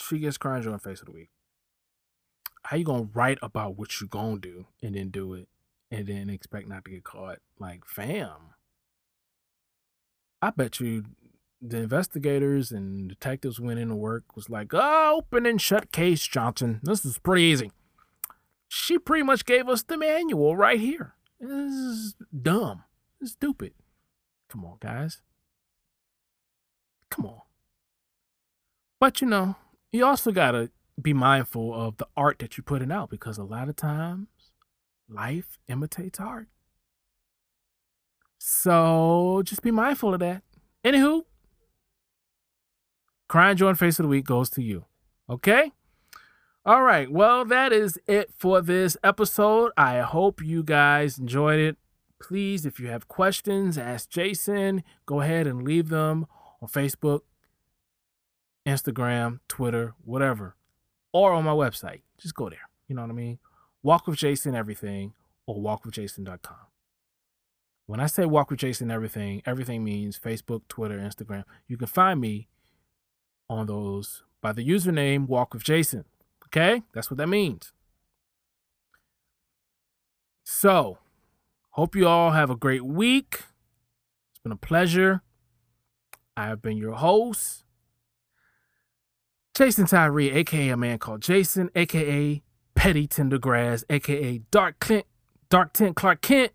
[0.00, 1.30] she gets crying on face of the week.
[2.64, 5.48] How you gonna write about what you gonna do and then do it?
[5.94, 7.38] And then expect not to get caught.
[7.58, 8.54] Like, fam.
[10.42, 11.04] I bet you
[11.60, 16.80] the investigators and detectives went into work was like, oh, open and shut case, Johnson.
[16.82, 17.72] This is pretty easy.
[18.68, 21.14] She pretty much gave us the manual right here.
[21.40, 22.84] This is dumb.
[23.20, 23.72] It's stupid.
[24.48, 25.22] Come on, guys.
[27.10, 27.40] Come on.
[29.00, 29.56] But you know,
[29.92, 33.68] you also gotta be mindful of the art that you're putting out because a lot
[33.68, 34.28] of times
[35.08, 36.48] life imitates art.
[38.38, 40.42] So just be mindful of that.
[40.84, 41.22] Anywho,
[43.28, 44.84] crying Jordan face of the week goes to you.
[45.30, 45.72] Okay?
[46.66, 47.10] All right.
[47.10, 49.72] Well, that is it for this episode.
[49.76, 51.76] I hope you guys enjoyed it.
[52.20, 54.82] Please, if you have questions, ask Jason.
[55.04, 56.26] Go ahead and leave them
[56.62, 57.20] on Facebook,
[58.66, 60.56] Instagram, Twitter, whatever,
[61.12, 62.00] or on my website.
[62.16, 62.68] Just go there.
[62.88, 63.38] You know what I mean?
[63.84, 65.12] Walk with Jason Everything
[65.46, 66.56] or walkwithjason.com.
[67.84, 71.44] When I say walk with Jason Everything, everything means Facebook, Twitter, Instagram.
[71.68, 72.48] You can find me
[73.50, 76.06] on those by the username Walk with Jason.
[76.46, 76.82] Okay?
[76.94, 77.72] That's what that means.
[80.44, 80.96] So,
[81.72, 83.42] hope you all have a great week.
[84.30, 85.20] It's been a pleasure.
[86.38, 87.64] I have been your host,
[89.54, 92.42] Jason Tyree, aka a man called Jason, aka
[92.84, 95.06] Petty Tendergrass, aka Dark Clint,
[95.48, 96.52] Dark Tint Clark Kent.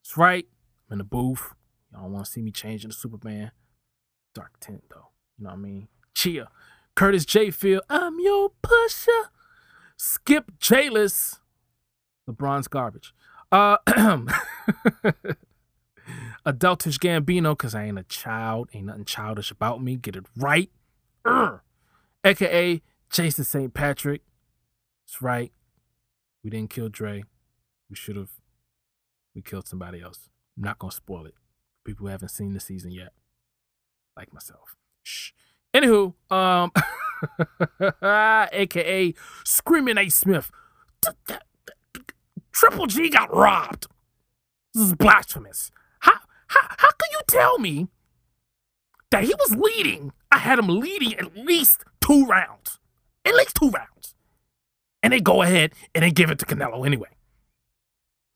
[0.00, 0.46] That's right.
[0.88, 1.52] I'm in the booth.
[1.92, 3.50] Y'all want to see me changing to Superman.
[4.36, 5.08] Dark Tint though.
[5.36, 5.88] You know what I mean?
[6.14, 6.46] Chia.
[6.94, 7.50] Curtis J.
[7.50, 7.82] Field.
[7.90, 9.30] I'm your pusher.
[9.96, 11.40] Skip Jayless.
[12.30, 13.12] LeBron's garbage.
[13.50, 13.78] Uh
[16.46, 18.68] Adultish Gambino, because I ain't a child.
[18.74, 19.96] Ain't nothing childish about me.
[19.96, 20.70] Get it right.
[21.26, 21.62] Urgh.
[22.22, 22.80] AKA
[23.10, 23.74] Jason St.
[23.74, 24.22] Patrick.
[25.08, 25.52] That's right.
[26.44, 27.24] We didn't kill Dre.
[27.88, 28.28] We should have.
[29.34, 30.28] We killed somebody else.
[30.56, 31.34] I'm not gonna spoil it.
[31.84, 33.12] People who haven't seen the season yet,
[34.16, 34.76] like myself.
[35.02, 35.30] Shh.
[35.72, 36.72] Anywho, um,
[38.52, 39.14] aka
[39.44, 40.10] Screaming A.
[40.10, 40.50] Smith.
[42.52, 43.86] Triple G got robbed.
[44.74, 45.70] This is blasphemous.
[46.00, 47.88] How how how can you tell me
[49.10, 50.12] that he was leading.
[50.30, 52.78] I had him leading at least two rounds.
[53.24, 54.14] At least two rounds.
[55.08, 57.08] And they go ahead and they give it to Canelo anyway.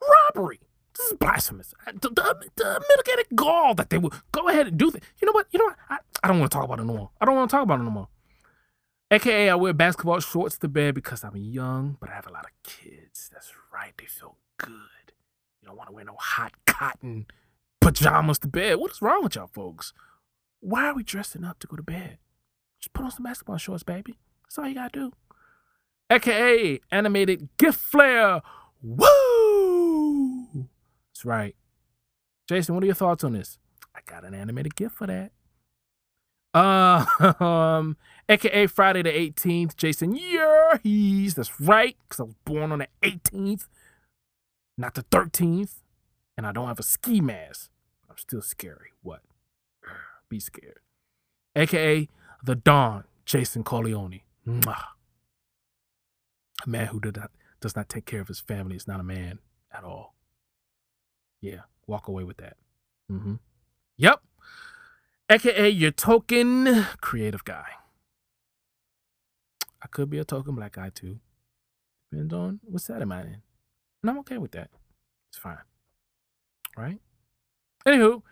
[0.01, 0.59] Robbery.
[0.97, 1.75] This is blasphemous.
[1.87, 5.03] Uh, The, the, the mitigated gall that they would go ahead and do this.
[5.21, 5.49] You know what?
[5.51, 5.77] You know what?
[5.91, 7.11] I, I don't want to talk about it no more.
[7.21, 8.09] I don't want to talk about it no more.
[9.11, 12.47] AKA, I wear basketball shorts to bed because I'm young, but I have a lot
[12.47, 13.29] of kids.
[13.31, 13.93] That's right.
[13.99, 15.13] They feel good.
[15.61, 17.27] You don't want to wear no hot cotton
[17.83, 18.77] pajamas to bed.
[18.79, 19.93] What is wrong with y'all folks?
[20.61, 22.17] Why are we dressing up to go to bed?
[22.81, 24.19] Just put on some basketball shorts, baby.
[24.45, 25.13] That's all you gotta do.
[26.13, 28.43] AKA animated gift flare.
[28.83, 30.47] Woo!
[31.09, 31.57] That's right.
[32.47, 33.59] Jason, what are your thoughts on this?
[33.97, 35.33] I got an animated gift for that.
[36.53, 37.07] Uh,
[37.43, 37.97] um,
[38.29, 39.75] AKA Friday the 18th.
[39.75, 43.69] Jason, yeah, he's that's right, because I was born on the 18th,
[44.77, 45.77] not the 13th,
[46.37, 47.71] and I don't have a ski mask.
[48.11, 48.91] I'm still scary.
[49.03, 49.23] What?
[50.29, 50.81] Be scared.
[51.57, 52.11] AKA
[52.45, 54.21] the Don, Jason Corleone.
[54.47, 54.83] Mwah.
[56.65, 57.31] A man who did not,
[57.61, 59.39] does not take care of his family is not a man
[59.73, 60.15] at all.
[61.41, 62.57] Yeah, walk away with that.
[63.11, 63.35] Mm-hmm.
[63.97, 64.21] Yep.
[65.29, 67.67] AKA your token creative guy.
[69.83, 71.19] I could be a token black guy too.
[72.11, 73.43] Depends on what side am I in.
[74.03, 74.71] And I'm okay with that.
[75.31, 75.59] It's fine.
[76.77, 77.01] Right?
[77.87, 78.23] Anywho,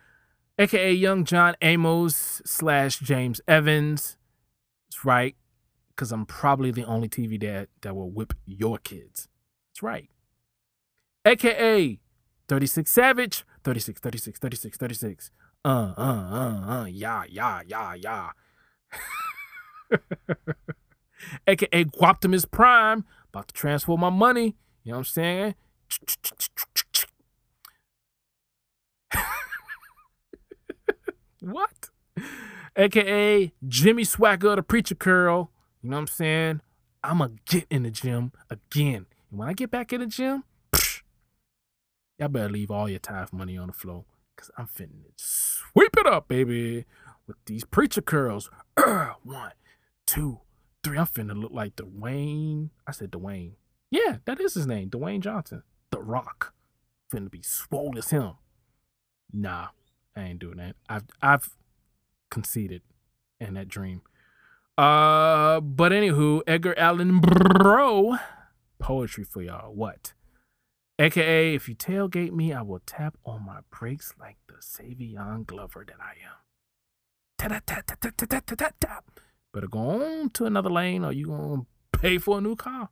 [0.57, 4.17] aka Young John Amos slash James Evans.
[4.89, 5.35] It's right,
[6.01, 9.27] because I'm probably the only TV dad that will whip your kids.
[9.69, 10.09] That's right.
[11.25, 11.99] AKA
[12.47, 15.29] 36 Savage, 36, 36, 36, 36.
[15.63, 18.31] Uh, uh, uh, uh, yeah, yeah, yeah, yeah.
[21.47, 24.55] AKA Guaptimus Prime, about to transfer my money.
[24.83, 25.53] You know what I'm saying?
[31.41, 31.91] what?
[32.75, 35.51] AKA Jimmy Swagger, the preacher curl.
[35.81, 36.61] You know what I'm saying?
[37.03, 39.07] I'ma get in the gym again.
[39.29, 40.43] And when I get back in the gym,
[42.19, 44.05] y'all better leave all your tithe money on the floor.
[44.35, 46.85] Cause I'm finna sweep it up, baby.
[47.27, 48.49] With these preacher curls.
[48.77, 49.51] Urgh, one,
[50.05, 50.39] two,
[50.83, 50.97] three.
[50.97, 52.69] I'm finna look like Dwayne.
[52.85, 53.53] I said Dwayne.
[53.89, 54.89] Yeah, that is his name.
[54.89, 55.63] Dwayne Johnson.
[55.91, 56.53] The Rock.
[57.11, 58.33] Finna be swole as him.
[59.33, 59.67] Nah,
[60.15, 60.75] I ain't doing that.
[60.87, 61.49] I've I've
[62.29, 62.81] conceded
[63.39, 64.01] in that dream.
[64.81, 68.15] Uh, but anywho, Edgar Allan Bro,
[68.79, 69.71] poetry for y'all.
[69.75, 70.13] What?
[70.97, 75.85] AKA, if you tailgate me, I will tap on my brakes like the Savion Glover
[75.87, 76.39] that I am.
[79.53, 82.89] Better go on to another lane or you going to pay for a new car.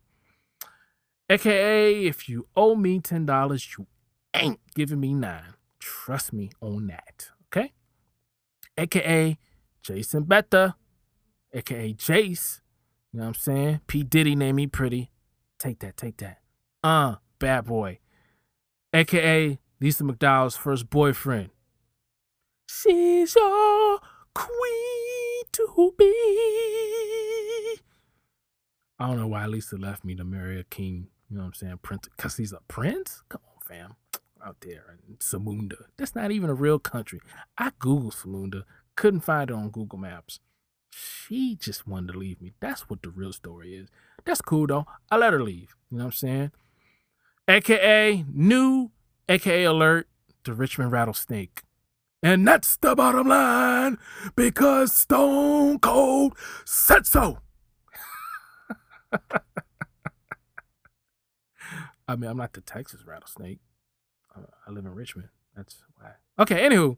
[1.27, 3.87] AKA, if you owe me $10, you
[4.35, 5.55] ain't giving me nine.
[5.79, 7.29] Trust me on that.
[7.47, 7.71] Okay?
[8.77, 9.39] AKA,
[9.81, 10.75] Jason Betta
[11.53, 12.61] aka Jace.
[13.11, 13.81] You know what I'm saying?
[13.87, 14.03] P.
[14.03, 15.11] Diddy named me pretty.
[15.57, 16.39] Take that, take that.
[16.83, 17.99] Uh, bad boy.
[18.93, 21.49] AKA Lisa McDowell's first boyfriend.
[22.69, 23.99] She's your
[24.33, 26.13] queen to be.
[28.99, 31.07] I don't know why Lisa left me to marry a king.
[31.29, 31.79] You know what I'm saying?
[31.81, 33.23] Prince, because he's a prince?
[33.29, 33.95] Come on, fam.
[34.45, 35.85] Out there in Zamunda.
[35.97, 37.19] That's not even a real country.
[37.57, 38.63] I Googled Zamunda,
[38.95, 40.39] couldn't find it on Google Maps.
[40.91, 42.53] She just wanted to leave me.
[42.59, 43.89] That's what the real story is.
[44.25, 44.85] That's cool though.
[45.11, 45.75] I let her leave.
[45.91, 46.51] You know what I'm saying?
[47.47, 48.91] AKA new,
[49.27, 50.07] AKA alert,
[50.43, 51.63] the Richmond Rattlesnake.
[52.21, 53.97] And that's the bottom line
[54.35, 56.35] because Stone Cold
[56.65, 57.39] said so.
[62.07, 63.59] I mean, I'm not the Texas rattlesnake.
[64.35, 65.29] I- I live in Richmond.
[65.55, 66.13] That's why.
[66.39, 66.97] Okay, anywho,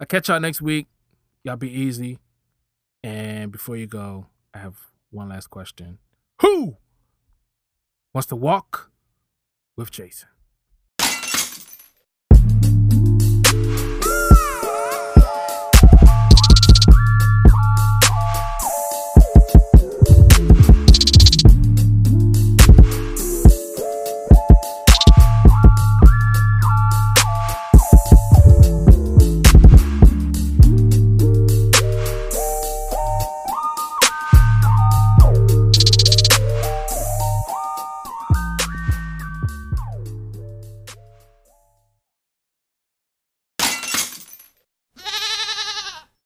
[0.00, 0.86] I'll catch y'all next week.
[1.42, 2.18] Y'all be easy.
[3.04, 4.76] And before you go, I have
[5.10, 5.98] one last question.
[6.40, 6.78] Who
[8.14, 8.90] wants to walk
[9.76, 10.30] with Jason?